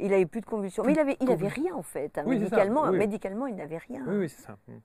[0.00, 0.84] il n'avait plus de convulsions.
[0.84, 2.16] Mais il avait, il avait rien en fait.
[2.16, 2.24] Hein.
[2.24, 4.04] médicalement, médicalement, il n'avait rien.
[4.06, 4.56] Oui, oui, c'est ça.
[4.68, 4.78] Hmm.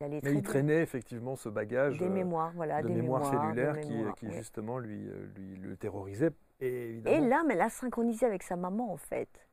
[0.00, 4.04] Mais il traînait effectivement ce bagage des euh, mémoires, voilà, de des mémoire cellulaire qui,
[4.18, 6.30] qui justement lui, euh, lui le terrorisait.
[6.60, 7.16] Et, évidemment...
[7.16, 9.43] et l'âme, elle a synchronisé avec sa maman en fait.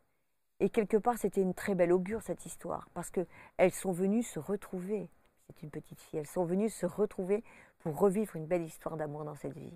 [0.62, 3.26] Et quelque part, c'était une très belle augure cette histoire parce que
[3.58, 5.10] elles sont venues se retrouver.
[5.50, 6.20] c'est une petite fille.
[6.20, 7.44] Elles sont venues se retrouver
[7.80, 9.74] pour revivre une belle histoire d'amour dans cette vie.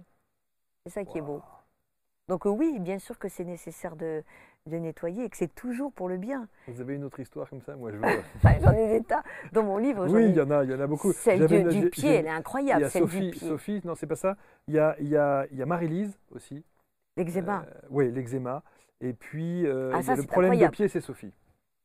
[0.86, 1.42] C'est ça qui est beau.
[2.28, 4.24] Donc euh, oui, bien sûr que c'est nécessaire de,
[4.68, 6.48] de nettoyer et que c'est toujours pour le bien.
[6.68, 7.76] Vous avez une autre histoire comme ça?
[7.76, 8.24] Moi, je veux.
[8.62, 9.24] j'en ai des tas
[9.54, 10.08] dans mon livre.
[10.08, 11.14] Oui, il y en a, il y en a beaucoup.
[11.14, 12.82] Celle du, pied, elle est incroyable.
[12.82, 14.38] Il y a Sophie, Sophie, non, c'est pas ça.
[14.68, 16.64] Il y a, il y a, il y a Marie-Lise aussi.
[17.18, 17.66] L'eczéma.
[17.68, 18.62] Euh, oui, l'eczéma.
[19.02, 21.34] Et puis, euh, ah, le problème de pied, c'est Sophie.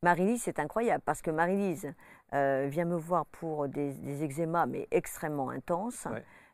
[0.02, 1.92] Marie-Lise, c'est incroyable parce que Marie-Lise
[2.32, 6.06] euh, vient me voir pour des, des eczémas, mais extrêmement intenses.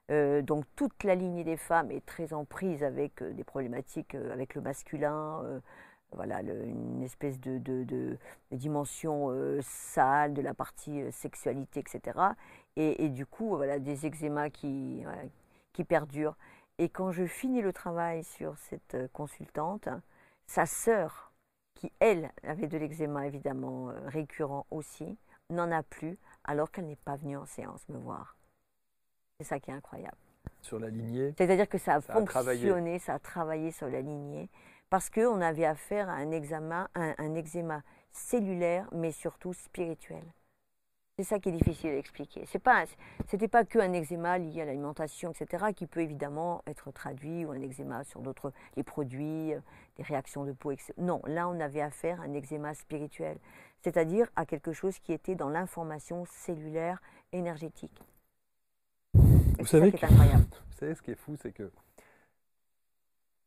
[0.08, 4.62] donc toute la lignée des femmes est très en prise avec des problématiques avec le
[4.62, 5.60] masculin,
[6.12, 8.18] voilà, une espèce de, de,
[8.50, 9.32] dimension
[9.62, 12.18] sale de la partie sexualité, etc.
[12.74, 15.04] Et, du coup, voilà, des eczémas qui,
[15.72, 16.36] qui perdurent.
[16.78, 19.88] Et quand je finis le travail sur cette consultante,
[20.46, 21.32] sa sœur,
[21.74, 25.18] qui elle avait de l'eczéma évidemment récurrent aussi,
[25.50, 28.36] n'en a plus alors qu'elle n'est pas venue en séance me voir.
[29.38, 30.16] C'est ça qui est incroyable.
[30.62, 34.48] Sur la lignée C'est-à-dire que ça a fonctionné, ça a travaillé sur la lignée
[34.90, 37.82] parce qu'on avait affaire à un, examen, un, eczéma
[38.12, 40.22] cellulaire, mais surtout spirituel.
[41.18, 42.44] C'est ça qui est difficile à expliquer.
[42.46, 47.44] Ce n'était pas, pas qu'un eczéma lié à l'alimentation, etc., qui peut évidemment être traduit,
[47.44, 49.60] ou un eczéma sur d'autres, les produits, euh,
[49.96, 50.72] des réactions de peau.
[50.98, 53.38] Non, là, on avait affaire à un eczéma spirituel,
[53.80, 57.00] c'est-à-dire à quelque chose qui était dans l'information cellulaire
[57.32, 58.02] énergétique.
[59.58, 61.70] Vous savez, que, vous savez, ce qui est fou, c'est que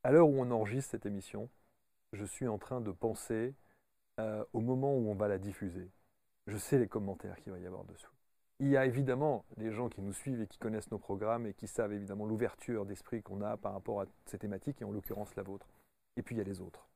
[0.04, 1.50] à l'heure où on enregistre cette émission,
[2.14, 3.54] je suis en train de penser
[4.20, 5.89] euh, au moment où on va la diffuser.
[6.47, 8.12] Je sais les commentaires qu'il va y avoir dessous.
[8.60, 11.54] Il y a évidemment des gens qui nous suivent et qui connaissent nos programmes et
[11.54, 15.34] qui savent évidemment l'ouverture d'esprit qu'on a par rapport à ces thématiques et en l'occurrence
[15.36, 15.68] la vôtre.
[16.20, 16.88] Et puis il y a les autres.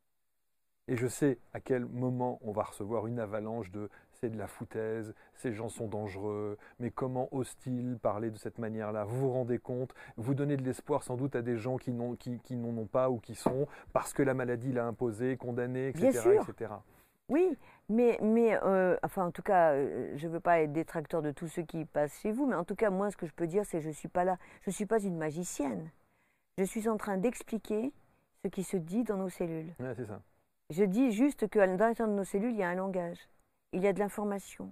[0.90, 4.48] Et je sais à quel moment on va recevoir une avalanche de c'est de la
[4.48, 9.04] foutaise, ces gens sont dangereux, mais comment ose-t-il parler de cette manière-là?
[9.06, 12.16] Vous vous rendez compte Vous donnez de l'espoir sans doute à des gens qui n'en
[12.16, 16.40] qui, qui ont pas ou qui sont, parce que la maladie l'a imposé, condamné, etc.
[16.42, 16.74] etc.
[17.30, 17.58] Oui,
[17.90, 21.32] mais, mais euh, enfin, en tout cas, euh, je ne veux pas être détracteur de
[21.32, 23.48] tous ceux qui passent chez vous, mais en tout cas, moi, ce que je peux
[23.48, 25.92] dire, c'est que je ne suis pas là, je ne suis pas une magicienne.
[26.58, 27.92] Je suis en train d'expliquer
[28.44, 29.74] ce qui se dit dans nos cellules.
[29.80, 30.22] Ouais, c'est ça.
[30.70, 33.20] Je dis juste qu'à l'intérieur de nos cellules, il y a un langage
[33.74, 34.72] il y a de l'information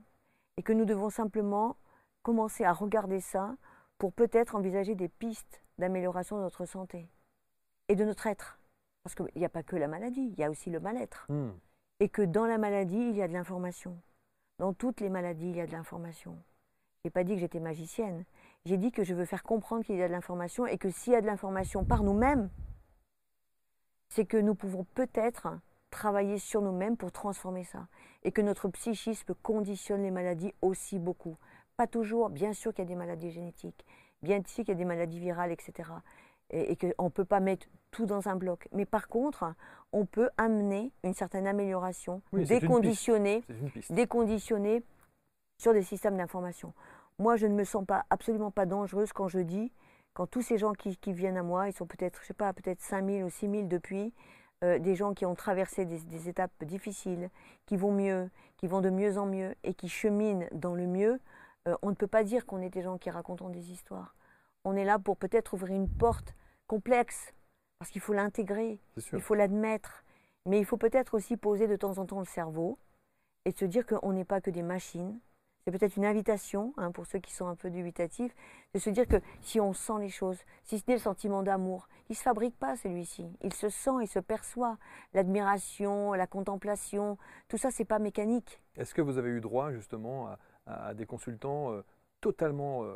[0.57, 1.75] et que nous devons simplement
[2.21, 3.55] commencer à regarder ça
[3.97, 7.09] pour peut-être envisager des pistes d'amélioration de notre santé
[7.89, 8.59] et de notre être.
[9.03, 11.25] Parce qu'il n'y a pas que la maladie, il y a aussi le mal-être.
[11.29, 11.51] Hmm.
[11.99, 13.99] Et que dans la maladie, il y a de l'information.
[14.59, 16.37] Dans toutes les maladies, il y a de l'information.
[17.03, 18.25] Je n'ai pas dit que j'étais magicienne.
[18.65, 21.13] J'ai dit que je veux faire comprendre qu'il y a de l'information et que s'il
[21.13, 22.51] y a de l'information par nous-mêmes,
[24.11, 25.47] c'est que nous pouvons peut-être
[25.89, 27.87] travailler sur nous-mêmes pour transformer ça.
[28.23, 31.37] Et que notre psychisme conditionne les maladies aussi beaucoup.
[31.77, 33.85] Pas toujours, bien sûr qu'il y a des maladies génétiques,
[34.21, 35.89] bien sûr qu'il y a des maladies virales, etc.
[36.49, 38.67] Et, et qu'on ne peut pas mettre tout dans un bloc.
[38.73, 39.45] Mais par contre,
[39.93, 43.45] on peut amener une certaine amélioration, déconditionner,
[43.89, 44.83] déconditionner
[45.57, 46.73] sur des systèmes d'information.
[47.17, 49.71] Moi, je ne me sens pas absolument pas dangereuse quand je dis,
[50.13, 52.51] quand tous ces gens qui, qui viennent à moi, ils sont peut-être, je sais pas,
[52.53, 54.13] peut-être 5000 ou 6000 depuis,
[54.63, 57.31] euh, des gens qui ont traversé des, étapes difficiles,
[57.65, 61.19] qui vont mieux, qui vont de mieux en mieux et qui cheminent dans le mieux,
[61.67, 64.15] euh, on ne peut pas dire qu'on est des gens qui racontent des histoires.
[64.63, 66.35] On est là pour peut-être ouvrir une porte
[66.67, 67.33] complexe,
[67.79, 68.79] parce qu'il faut l'intégrer,
[69.13, 70.03] il faut l'admettre,
[70.45, 72.77] mais il faut peut-être aussi poser de temps en temps le cerveau
[73.45, 75.19] et se dire qu'on n'est pas que des machines,
[75.63, 78.33] c'est peut-être une invitation hein, pour ceux qui sont un peu dubitatifs,
[78.73, 81.87] de se dire que si on sent les choses, si ce n'est le sentiment d'amour,
[82.09, 83.25] il ne se fabrique pas celui-ci.
[83.41, 84.77] Il se sent, il se perçoit.
[85.13, 88.61] L'admiration, la contemplation, tout ça, c'est pas mécanique.
[88.75, 90.29] Est-ce que vous avez eu droit justement
[90.65, 91.83] à, des consultants euh,
[92.21, 92.95] totalement euh,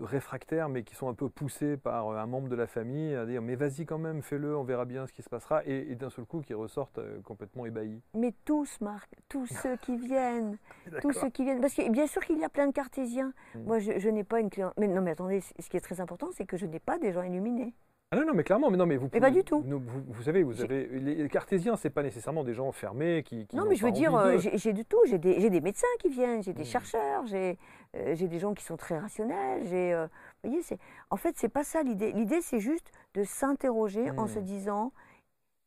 [0.00, 3.26] réfractaires, mais qui sont un peu poussés par euh, un membre de la famille à
[3.26, 6.10] dire mais vas-y quand même, fais-le, on verra bien ce qui se passera, et, d'un
[6.10, 8.00] seul coup qui ressortent euh, complètement ébahis.
[8.14, 10.58] Mais tous, Marc, tous ceux qui viennent,
[11.00, 13.32] tous ceux qui viennent, parce que bien sûr qu'il y a plein de cartésiens.
[13.54, 13.64] Hmm.
[13.64, 14.74] Moi, je, n'ai pas une cliente.
[14.78, 17.12] Mais non, mais attendez, ce qui est très important, c'est que je n'ai pas des
[17.12, 17.74] gens illuminés.
[18.14, 19.08] Ah non, non, mais clairement, mais non, mais vous.
[19.12, 19.60] Mais pas du tout.
[19.60, 23.48] vous, savez, vous avez les cartésiens, c'est pas nécessament des gens fermés qui.
[23.52, 25.00] non, mais je veux dire, euh, j'ai du tout.
[25.06, 26.66] J'ai des, des, médecins qui viennent, j'ai des hmm.
[26.66, 27.58] chercheurs, j'ai
[27.96, 29.64] euh, des gens qui sont très rationnels.
[29.64, 30.78] J'ai, euh, vous voyez, c'est.
[31.10, 32.12] En fait, c'est pas ça l'idée.
[32.12, 34.44] L'idée, c'est juste de s'interroger en se hmm.
[34.44, 34.92] disant,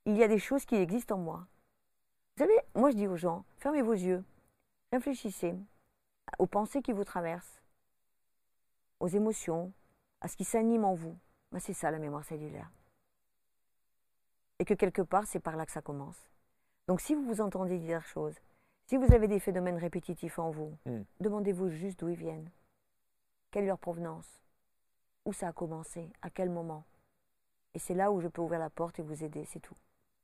[0.06, 1.48] il y a des choses qui existent en moi.
[2.38, 4.24] Vous savez, moi, je dis aux gens, fermez vos yeux,
[4.94, 5.54] réfléchissez
[6.40, 7.62] aux pensées qui vous traversent,
[9.02, 9.74] aux émotions,
[10.22, 11.18] à ce qui s'anime en vous
[11.60, 12.70] c'est ça la mémoire cellulaire.
[14.60, 16.30] Et que quelque part, c'est par là que ça commence.
[16.88, 18.36] Donc si vous vous entendez dire des choses,
[18.86, 21.02] si vous avez des phénomènes répétitifs en vous, hmm.
[21.20, 22.50] demandez-vous juste d'où ils viennent.
[23.52, 24.42] Quelle est leur provenance?
[25.26, 26.10] Où ça a commencé?
[26.22, 26.86] À quel moment?
[27.74, 29.76] Et c'est là où je peux ouvrir la porte et vous aider, c'est tout.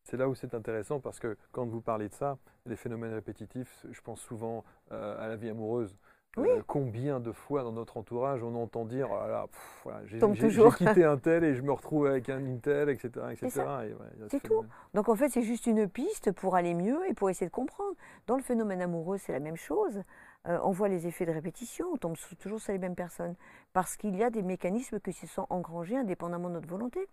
[0.03, 3.85] C'est là où c'est intéressant parce que quand vous parlez de ça, les phénomènes répétitifs,
[3.89, 5.95] je pense souvent euh, à la vie amoureuse.
[6.35, 6.49] Oui.
[6.49, 9.99] Euh, combien de fois dans notre entourage on entend dire oh là là, pff, voilà,
[10.05, 10.75] j'ai j'ai- j'ai toujours.
[10.75, 13.09] quitté un tel et je me retrouve avec un Intel, etc.
[13.31, 13.49] etc.
[13.85, 14.47] Et ouais, C'est tout.
[14.47, 14.69] phénomène.
[14.95, 17.93] Donc en fait, c'est juste une piste pour aller mieux et pour essayer de comprendre.
[18.25, 20.01] Dans le phénomène amoureux, c'est la même chose.
[20.47, 23.35] Euh, on voit les effets de répétition, on tombe toujours sur les mêmes personnes.
[23.71, 27.07] Parce qu'il y a des mécanismes qui se sont engrangés indépendamment de notre volonté.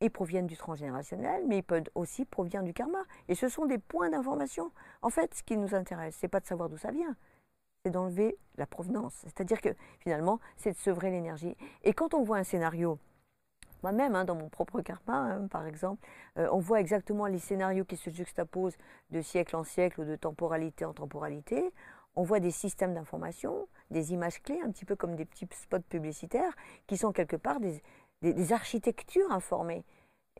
[0.00, 2.98] Ils proviennent du transgénérationnel, mais ils peuvent aussi provenir du karma.
[3.28, 4.72] Et ce sont des points d'information.
[5.02, 7.14] En fait, ce qui nous intéresse, c'est pas de savoir d'où ça vient,
[7.84, 9.14] c'est d'enlever la provenance.
[9.24, 9.68] C'est-à-dire que
[10.00, 11.54] finalement, c'est de sevrer l'énergie.
[11.82, 12.98] Et quand on voit un scénario,
[13.82, 16.02] moi-même, hein, dans mon propre karma, hein, par exemple,
[16.38, 18.78] euh, on voit exactement les scénarios qui se juxtaposent
[19.10, 21.70] de siècle en siècle ou de temporalité en temporalité.
[22.16, 25.80] On voit des systèmes d'information, des images clés, un petit peu comme des petits spots
[25.80, 26.54] publicitaires,
[26.86, 29.84] qui sont quelque part des, architectures informées.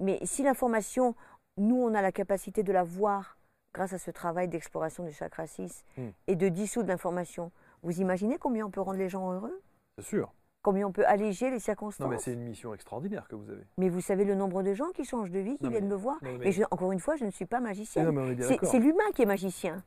[0.01, 1.15] Mais si l'information,
[1.59, 3.37] nous, on a la capacité de la voir
[3.75, 6.09] grâce à ce travail d'exploration du chakra 6 Hmm.
[6.29, 7.51] et de dissoudre l'information,
[7.83, 9.61] vous imaginez combien on peut rendre les gens heureux?
[9.99, 10.33] C'est sûr.
[10.63, 12.01] Combien on peut alléger les circonstances?
[12.07, 13.67] Non, mais c'est une mission extraordinaire que vous avez.
[13.77, 15.91] mais vous savez le nombre de gens qui changent de vie, qui Non, viennent mais-
[15.91, 16.17] me voir.
[16.23, 18.07] non, mais- Et je- encore une fois, je ne suis pas magicienne.
[18.63, 19.83] C'est l'humain qui est magicien.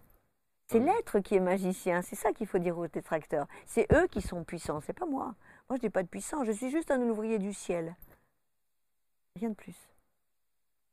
[0.68, 2.02] C'est l'être qui est magicien.
[2.04, 3.48] C'est ça qu'il faut dire aux détracteurs.
[3.66, 5.34] C'est eux qui sont puissants, c'est pas moi.
[5.70, 6.46] Moi, je n'ai pas de puissance.
[6.46, 7.96] Je suis juste un ouvrier du ciel.
[9.40, 9.87] Rien de plus.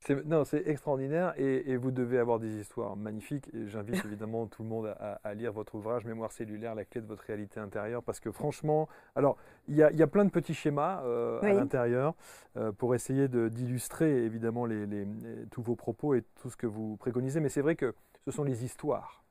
[0.07, 3.49] C'est- Non, c'est extraordinaire et, et vous devez avoir des histoires magnifiques.
[3.67, 7.07] J'invite évidemment tout le monde à, à lire votre ouvrage Mémoire cellulaire, la clé de
[7.07, 8.03] votre réalité intérieure.
[8.03, 11.41] Parce que franchement, alors, il y a, il y a plein de petits schémas euh,
[11.41, 12.15] à l'intérieur
[12.59, 16.67] euh, pour essayer d'illustrer évidemment les- les- les- tous vos propos et tout ce que
[16.67, 17.41] vous préconisez.
[17.41, 17.95] Mais c'est vrai que
[18.27, 19.25] ce sont les histoires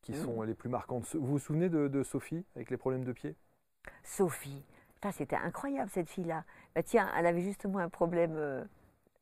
[0.00, 0.14] qui Mm.
[0.14, 1.14] sont les plus marquantes.
[1.14, 3.36] Vous vous souvenez de, de Sophie avec les problèmes de pied?
[4.02, 4.62] Sophie,
[5.12, 6.44] c'était incroyable cette fille-là.
[6.74, 8.64] Bah, tiens, elle avait justement un problème euh,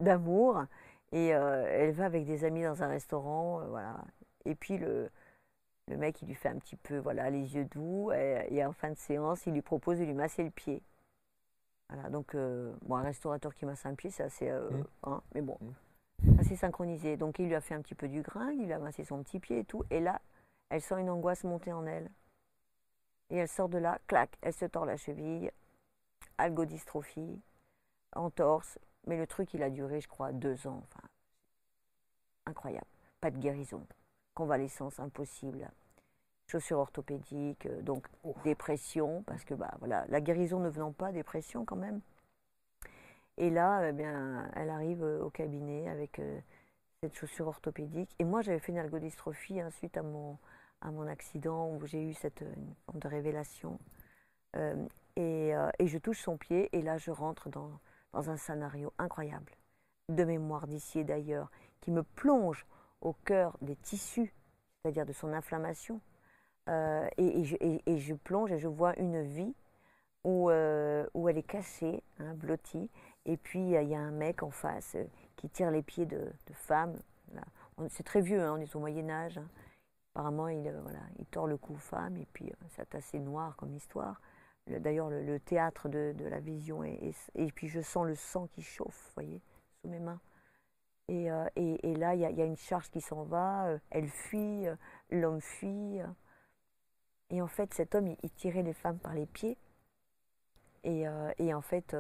[0.05, 0.65] d'amour
[1.13, 3.97] et euh, elle va avec des amis dans un restaurant, euh, voilà.
[4.45, 5.11] Et puis le,
[5.89, 8.73] le mec il lui fait un petit peu, voilà, les yeux doux et, et en
[8.73, 10.83] fin de séance il lui propose de lui masser le pied.
[11.91, 14.85] Voilà, donc euh, bon, un restaurateur qui masse un pied, c'est assez, euh, Mm.
[15.05, 15.59] hein, mais bon,
[16.23, 16.41] Mm.
[16.41, 17.17] assez synchronisé.
[17.17, 19.23] Donc il lui a fait un petit peu du grain, il lui a massé son
[19.23, 20.21] petit pied et tout, et là,
[20.71, 22.11] elle sent une angoisse monter en elle.
[23.31, 25.51] Et elle sort de là, clac, elle se tord la cheville,
[26.39, 27.41] algodystrophie,
[28.15, 28.79] entorse.
[29.07, 30.83] Mais le truc, il a duré, je crois, deux ans.
[30.85, 31.07] Enfin,
[32.47, 32.87] incroyable.
[33.21, 33.87] Pas de guérison.
[34.35, 35.71] Convalescence impossible.
[36.47, 38.07] Chaussures orthopédiques, euh, donc
[38.45, 42.01] dépression, parce que bah, voilà, la guérison ne venant pas, dépression quand même.
[43.39, 46.39] Et là, eh bien, elle arrive euh, au cabinet avec euh,
[47.01, 48.15] cette chaussure orthopédique.
[48.19, 50.37] Et moi, j'avais fait une algodystrophie hein, suite à mon,
[50.83, 53.79] à mon accident où j'ai eu cette une forme de révélation.
[54.57, 54.77] Euh,
[55.17, 57.71] et, euh, et je touche son pied et là je rentre dans,
[58.15, 59.53] dans un scénario incroyable
[60.09, 61.51] de mémoire d'ici et d'ailleurs
[61.81, 62.67] qui me plonge
[63.01, 64.33] au cœur des tissus,
[64.83, 66.01] c'est-à-dire de son inflammation.
[66.71, 69.55] Euh, et, je, plonge et je vois une vie
[70.23, 72.89] où, euh, elle est cassée, hein, blottie,
[73.27, 75.05] et puis il y a un mec en face euh,
[75.37, 76.97] qui tire les pieds de, de femmes.
[77.91, 79.39] C'est très vieux, hein, on est au Moyen Âge.
[79.39, 79.49] hein.
[80.15, 80.73] Apparemment, il,
[81.19, 84.21] il tord le cou aux femmes, et puis c'est assez noir comme histoire.
[84.67, 87.13] Le- D'ailleurs, le, théâtre de, la vision, et
[87.55, 89.43] puis je sens le sang qui chauffe, vous voyez,
[89.81, 90.21] sous mes mains.
[91.09, 94.75] Et, euh, là, il y, a- une charge qui s'en va, euh, elle fuit, euh,
[95.11, 95.99] l'homme fuit.
[97.31, 99.59] Et en fait, cet homme, il, tirait les femmes par les pieds.
[100.85, 101.97] Et, en fait,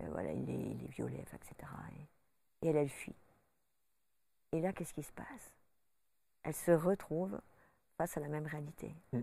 [0.00, 1.54] voilà, il les, il etc.
[2.62, 3.14] Et, et elle, elle fuit.
[4.52, 5.52] Et là, qu'est-ce qui se passe?
[6.42, 7.40] Elle se retrouve
[7.96, 8.94] face à la même réalité.
[9.12, 9.20] Mm.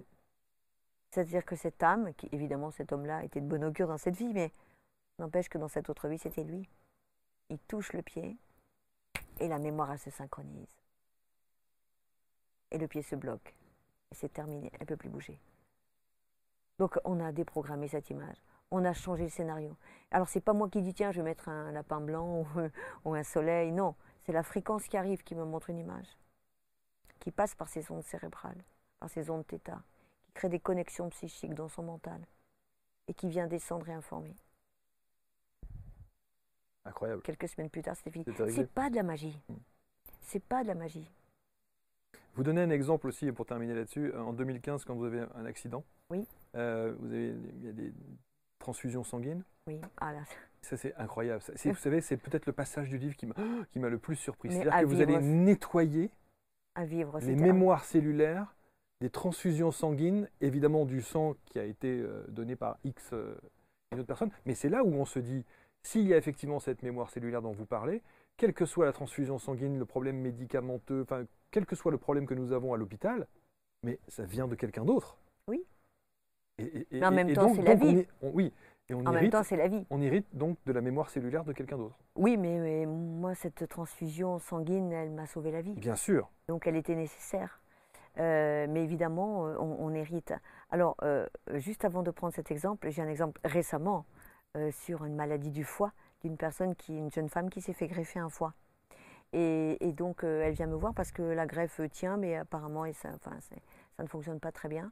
[1.14, 4.34] C'est-à-dire que cette âme, qui évidemment cet homme-là était de bon augure dans cette vie,
[4.34, 4.52] mais
[5.20, 6.68] n'empêche que dans cette autre vie, c'était lui.
[7.50, 8.36] Il touche le pied
[9.40, 10.76] et la mémoire, se synchronise.
[12.72, 13.54] Et le pied se bloque.
[14.12, 15.40] Et c'est terminé, elle ne peut plus bouger.
[16.80, 18.42] Donc on a déprogrammé cette image.
[18.72, 19.78] On a changé le scénario.
[20.10, 22.44] Alors c'est pas moi qui dis tiens je vais mettre un lapin blanc
[23.06, 23.72] ou, un soleil.
[23.72, 23.94] Non,
[24.26, 26.18] c'est la fréquence qui arrive qui me montre une image,
[27.20, 28.64] qui passe par ses ondes cérébrales,
[29.00, 29.60] par ses ondes θ,
[30.34, 32.22] crée des connexions psychiques dans son mental
[33.08, 34.36] et qui vient descendre et informer.
[36.86, 37.22] Incroyable.
[37.22, 38.26] Quelques semaines plus tard, c'était fini.
[38.50, 39.40] C'est pas de la magie.
[39.48, 39.54] Mm.
[40.22, 41.10] C'est pas de la magie.
[42.36, 44.14] Vous donnez un exemple aussi, pour terminer là-dessus.
[44.16, 46.28] En 2015, quand vous avez un accident, Oui.
[46.56, 47.94] euh, vous avez, il y a des
[48.60, 49.44] transfusions sanguines.
[49.68, 49.80] Oui.
[49.98, 50.24] Ah là,
[50.62, 51.42] Ça, c'est incroyable.
[51.42, 53.36] Ça, vous savez, c'est peut-être le passage du livre qui m'a
[53.90, 54.52] le plus surpris.
[54.52, 56.10] C'est-à-dire que vous allez nettoyer
[56.76, 57.20] à vivre.
[57.20, 58.56] les mémoires cellulaires
[59.04, 63.36] des transfusions sanguines, évidemment du sang qui a été euh, donné par X euh,
[63.92, 65.44] une autre personne, mais c'est là où on se dit,
[65.82, 68.02] s'il y a effectivement cette mémoire cellulaire dont vous parlez,
[68.38, 72.26] quelle que soit la transfusion sanguine, le problème médicamenteux, enfin, quel que soit le problème
[72.26, 73.28] que nous avons à l'hôpital,
[73.84, 75.18] mais ça vient de quelqu'un d'autre.
[75.50, 75.66] Oui.
[76.60, 78.08] Et, mais en même temps, c'est la vie.
[78.22, 78.54] oui.
[78.90, 79.86] Et on en même temps, c'est la vie.
[79.90, 81.98] On hérite donc de la mémoire cellulaire de quelqu'un d'autre.
[82.16, 85.74] Oui, mais, moi, cette transfusion sanguine, elle m'a sauvé la vie.
[85.74, 86.30] Bien sûr.
[86.48, 87.60] Donc, elle était nécessaire.
[88.20, 90.34] Euh, mais évidemment, euh, on, hérite.
[90.70, 94.06] Alors, euh, juste avant de prendre cet exemple, j'ai un exemple récemment
[94.70, 98.20] sur une maladie du foie d'une personne qui, une jeune femme qui s'est fait greffer
[98.20, 98.54] un foie.
[99.32, 103.36] Et, donc, elle vient me voir parce que la greffe tient, mais apparemment, ça, enfin,
[103.40, 104.92] ça ne fonctionne pas très bien.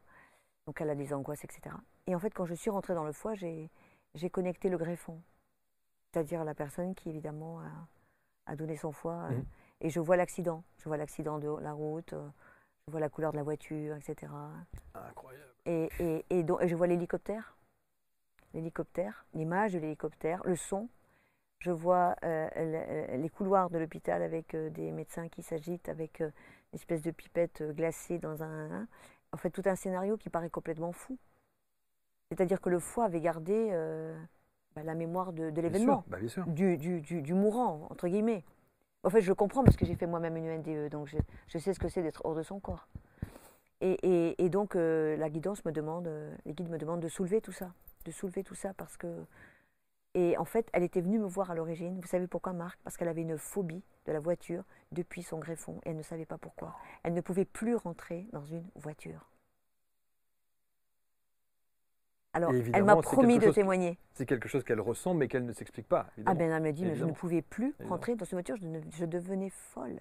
[0.66, 1.76] Donc, elle a des angoisses, etc.
[2.08, 5.22] Et en fait, quand je suis rentrée dans le foie, j'ai connecté le greffon,
[6.12, 7.62] c'est-à-dire la personne qui, évidemment,
[8.48, 9.30] a, donné son foie.
[9.30, 9.44] Mmh.
[9.82, 10.64] Et je vois l'accident.
[10.80, 12.16] Je vois l'accident de la route
[12.88, 14.32] je vois la couleur de la voiture, etc.
[14.94, 15.54] Incroyable.
[15.66, 17.56] Et, et, et, donc, je vois l'hélicoptère,
[18.54, 20.90] l'hélicoptère, l'image de l'hélicoptère, le son.
[21.60, 26.32] Je vois euh, les couloirs de l'hôpital avec euh, des médecins qui s'agitent, avec euh,
[26.74, 28.88] une espèce de pipette glacée dans un.
[29.32, 31.20] En fait, tout un scénario qui paraît complètement fou.
[32.30, 33.70] C'est-à-dire que le foie avait gardé
[34.76, 36.18] bah, la mémoire de, l'événement, bah,
[36.48, 38.44] du, du, du, du mourant, entre guillemets.
[39.04, 41.08] En fait, je comprends parce que j'ai fait moi-même une UNDE, donc
[41.48, 42.88] je, sais ce que c'est d'être hors de son corps.
[43.82, 47.52] Et, donc, euh, la guidance me demande, euh, les guides me demandent de soulever tout
[47.52, 47.74] ça,
[48.06, 49.08] de soulever tout ça parce que.
[50.14, 52.00] Et en fait, elle était venue me voir à l'origine.
[52.00, 52.78] Vous savez pourquoi, Marc?
[52.84, 56.26] Parce qu'elle avait une phobie de la voiture depuis son greffon et elle ne savait
[56.26, 56.76] pas pourquoi.
[57.04, 59.31] Elle ne pouvait plus rentrer dans une voiture.
[62.34, 63.98] Alors, elle m'a promis de témoigner.
[64.14, 66.08] C'est quelque chose qu'elle ressent, mais qu'elle ne s'explique pas.
[66.26, 69.06] Ah ben, elle m'a dit, mais je ne pouvais plus rentrer dans cette voiture, je,
[69.06, 70.00] devenais folle.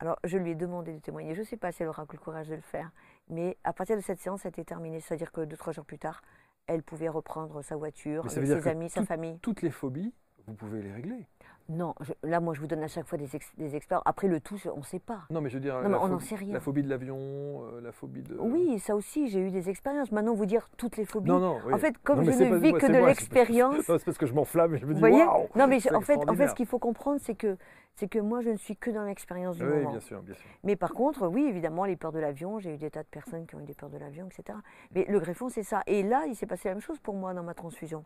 [0.00, 1.34] Alors, je lui ai demandé de témoigner.
[1.34, 2.92] Je ne sais pas si elle aura le courage de le faire,
[3.28, 5.00] mais à partir de cette séance, ça a été terminé.
[5.00, 6.22] C'est-à-dire que deux, trois jours plus tard,
[6.68, 9.38] elle pouvait reprendre sa voiture, avec ses amis, sa famille.
[9.40, 10.14] Toutes les phobies,
[10.46, 11.26] vous pouvez les régler.
[11.68, 14.00] Non, là, moi, je vous donne à chaque fois des, des experts.
[14.06, 15.20] Après, le tout, on ne sait pas.
[15.28, 16.54] Non, mais je veux dire, non, on n'en sait rien.
[16.54, 18.36] La phobie de l'avion, euh, la phobie de.
[18.38, 20.10] Oui, ça aussi, j'ai eu des expériences.
[20.10, 21.28] Maintenant, vous dire toutes les phobies.
[21.30, 21.58] Non, non.
[21.70, 23.80] En fait, comme je ne vis que de l'expérience.
[23.86, 26.34] C'est parce que je m'enflamme et je me dis, waouh Non, mais en fait, en
[26.34, 27.58] fait, ce qu'il faut comprendre, c'est que,
[27.96, 29.90] c'est que moi, je ne suis que dans l'expérience du oui, moment.
[29.90, 30.48] bien sûr, bien sûr.
[30.64, 33.46] Mais par contre, oui, évidemment, les peurs de l'avion, j'ai eu des tas de personnes
[33.46, 34.58] qui ont eu des peurs de l'avion, etc.
[34.94, 35.82] Mais le greffon, c'est ça.
[35.86, 38.04] Et là, il s'est passé la même chose pour moi dans ma transfusion.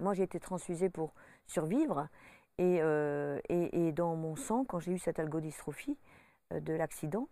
[0.00, 1.14] Moi, j'ai été transfusée pour
[1.46, 2.08] survivre.
[2.60, 5.98] Euh, et, et, dans mon sang, quand j'ai eu cette algodystrophie
[6.52, 7.28] euh, de l'accident,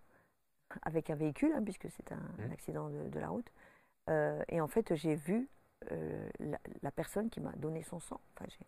[0.82, 2.52] avec un véhicule, hein, puisque c'est un, mmh.
[2.52, 3.50] accident de, la route,
[4.10, 5.48] euh, et en fait, j'ai vu
[6.82, 8.20] la, personne qui m'a donné son sang.
[8.34, 8.66] Enfin, j'ai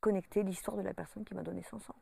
[0.00, 1.96] connecté l'histoire de la personne qui m'a donné son sang.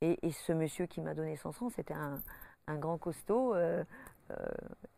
[0.00, 2.20] Et, et, ce monsieur qui m'a donné son sang, c'était un,
[2.66, 3.54] un, grand costaud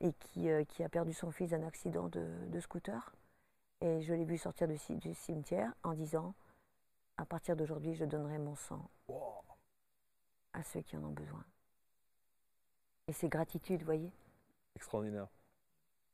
[0.00, 3.14] et qui, qui, a perdu son fils d'un accident de, de, scooter.
[3.82, 6.34] Et je l'ai vu sortir du, du cimetière en disant
[7.20, 8.88] à partir d'aujourd'hui, je donnerai mon sang
[10.54, 11.44] à ceux qui en ont besoin.
[13.08, 14.10] Et c'est gratitude, vous voyez
[14.74, 15.28] Extraordinaire.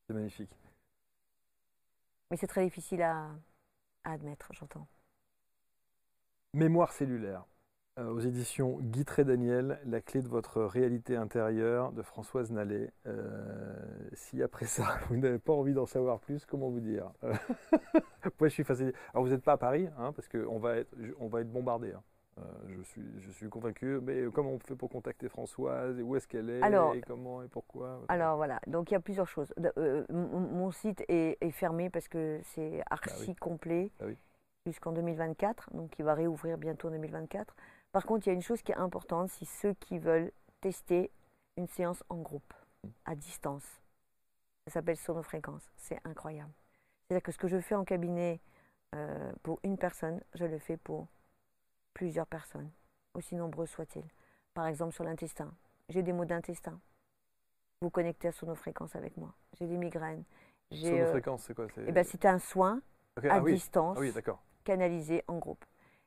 [0.06, 0.50] C'est magnifique.
[2.30, 3.30] Mais c'est très difficile à
[4.02, 4.88] admettre, j'entends.
[6.52, 7.44] Mémoire cellulaire.
[7.98, 12.92] Euh, aux éditions Guy Daniel, La clé de votre réalité intérieure de Françoise Nallet.
[13.06, 13.74] Euh,
[14.12, 17.10] si après ça, vous n'avez pas envie d'en savoir plus, comment vous dire?
[17.22, 18.92] Moi, je suis fasciné?
[19.14, 21.92] Alors, vous n'êtes pas à Paris, hein, parce qu'on va être, on va être bombardé.
[21.92, 22.02] Hein.
[22.38, 23.98] Euh, je, suis, je suis convaincu.
[24.02, 25.98] Mais comment on fait pour contacter Françoise?
[25.98, 26.60] Et Où est-ce qu'elle est,
[26.94, 28.02] Et comment et pourquoi?
[28.08, 29.54] Alors voilà, donc il y a plusieurs choses.
[30.10, 34.08] mon site est, fermé parce que c'est bah archi complet bah
[34.66, 35.70] jusqu'en 2024.
[35.72, 37.56] Donc il va réouvrir bientôt en 2024.
[37.96, 40.30] Par contre, il y a une chose qui est importante, c'est ceux qui veulent
[40.60, 41.10] tester
[41.56, 42.52] une séance en groupe,
[43.06, 43.64] à distance.
[44.66, 45.62] Ça s'appelle sonofréquence.
[45.78, 46.52] C'est incroyable.
[47.08, 48.38] C'est-à-dire que ce que je fais en cabinet
[48.94, 51.08] euh, pour une personne, je le fais pour
[51.94, 52.70] plusieurs personnes,
[53.14, 54.04] aussi nombreuses soient-ils.
[54.52, 55.50] Par exemple, sur l'intestin.
[55.88, 56.78] J'ai des maux d'intestin.
[57.80, 59.32] Vous connectez à sonofréquence avec moi.
[59.58, 60.24] J'ai des migraines.
[60.70, 61.66] Euh, sonofréquence, c'est quoi?
[61.78, 62.82] Eh ben, C'est un soin
[63.16, 64.12] à ah distance, ah oui,
[64.64, 65.64] canalisé en groupe.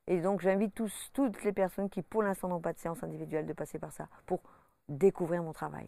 [0.10, 3.46] Et donc j'invite tous, toutes les personnes qui pour l'instant n'ont pas de séance individuelle
[3.46, 4.42] de passer par ça pour
[4.90, 5.88] découvrir mon travail.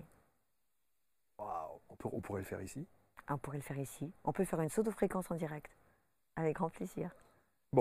[1.40, 2.88] On, pourrait le faire ici?
[3.30, 4.14] On pourrait le faire ici.
[4.24, 5.76] On peut faire une saut de fréquence en direct,
[6.36, 7.10] avec grand plaisir.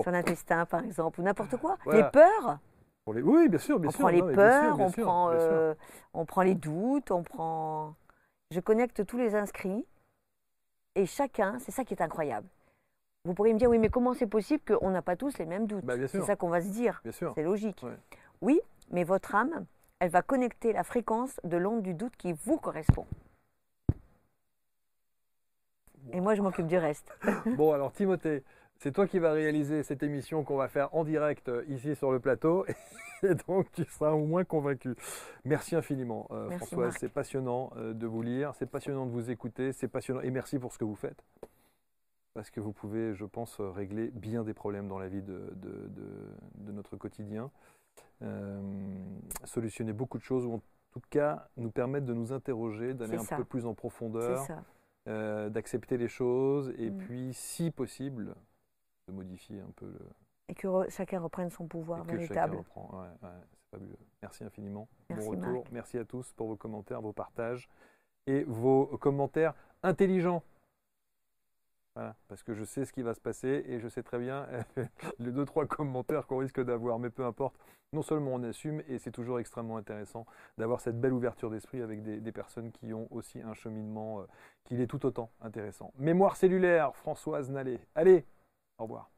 [0.01, 1.77] Sur l'intestin par exemple, ou n'importe quoi.
[1.91, 2.57] Les peurs?
[3.05, 3.99] Oui, bien sûr, bien on sûr.
[3.99, 5.75] Prend les peurs, on, prend, euh,
[6.13, 7.95] on prend les doutes, on prend...
[8.49, 9.85] Je connecte tous les inscrits
[10.95, 12.47] et chacun, c'est ça qui est incroyable.
[13.23, 15.67] Vous pourriez me dire, oui, mais comment c'est possible qu'on n'a pas tous les mêmes
[15.67, 17.01] doutes bah, C'est ça qu'on va se dire.
[17.11, 17.85] C'est logique.
[18.41, 18.59] Oui,
[18.91, 19.65] mais votre âme,
[19.99, 23.05] elle va connecter la fréquence de l'onde du doute qui vous correspond.
[26.13, 27.15] Et moi, je m'occupe du reste.
[27.57, 28.43] bon, alors Timothée,
[28.79, 32.11] c'est toi qui vas réaliser cette émission qu'on va faire en direct euh, ici sur
[32.11, 32.65] le plateau.
[33.23, 34.95] Et donc, tu seras au moins convaincu.
[35.45, 36.95] Merci infiniment, euh, Merci, Françoise.
[36.99, 40.21] C'est passionnant euh, de vous lire, c'est passionnant de vous écouter, c'est passionnant.
[40.21, 41.23] Et merci pour ce que vous faites.
[42.33, 45.51] Parce que vous pouvez, je pense, euh, régler bien des problèmes dans la vie de,
[45.55, 47.51] de- de- de notre quotidien.
[48.21, 48.61] Euh,
[49.43, 50.61] solutionner beaucoup de choses, ou en
[50.91, 53.35] tout cas nous permettre de nous interroger, d'aller un ça.
[53.35, 54.47] peu plus en profondeur,
[55.07, 56.97] euh, d'accepter les choses, et Mm.
[56.97, 58.35] puis, si possible,
[59.07, 59.99] de modifier un peu le,
[60.47, 62.57] Et que re- chacun reprenne son pouvoir et que chacun véritable.
[62.57, 62.89] reprend.
[62.93, 63.97] Ouais, ouais, c'est fabuleux.
[64.21, 64.87] Merci infiniment.
[65.09, 65.63] Merci, bon retour.
[65.63, 65.71] Marc.
[65.71, 67.67] Merci à tous pour vos commentaires, vos partages
[68.27, 69.53] et vos commentaires
[69.83, 70.43] intelligents.
[71.93, 74.47] Parce que je sais ce qui va se passer et je sais très bien
[75.19, 77.55] les deux trois commentaires qu'on risque d'avoir, mais peu importe.
[77.93, 80.25] Non seulement on assume et c'est toujours extrêmement intéressant
[80.57, 84.25] d'avoir cette belle ouverture d'esprit avec des, personnes qui ont aussi un cheminement euh,
[84.63, 85.91] qui est tout autant intéressant.
[85.97, 87.81] Mémoire cellulaire, Françoise Nallet.
[87.95, 88.25] Allez,
[88.77, 89.11] au revoir.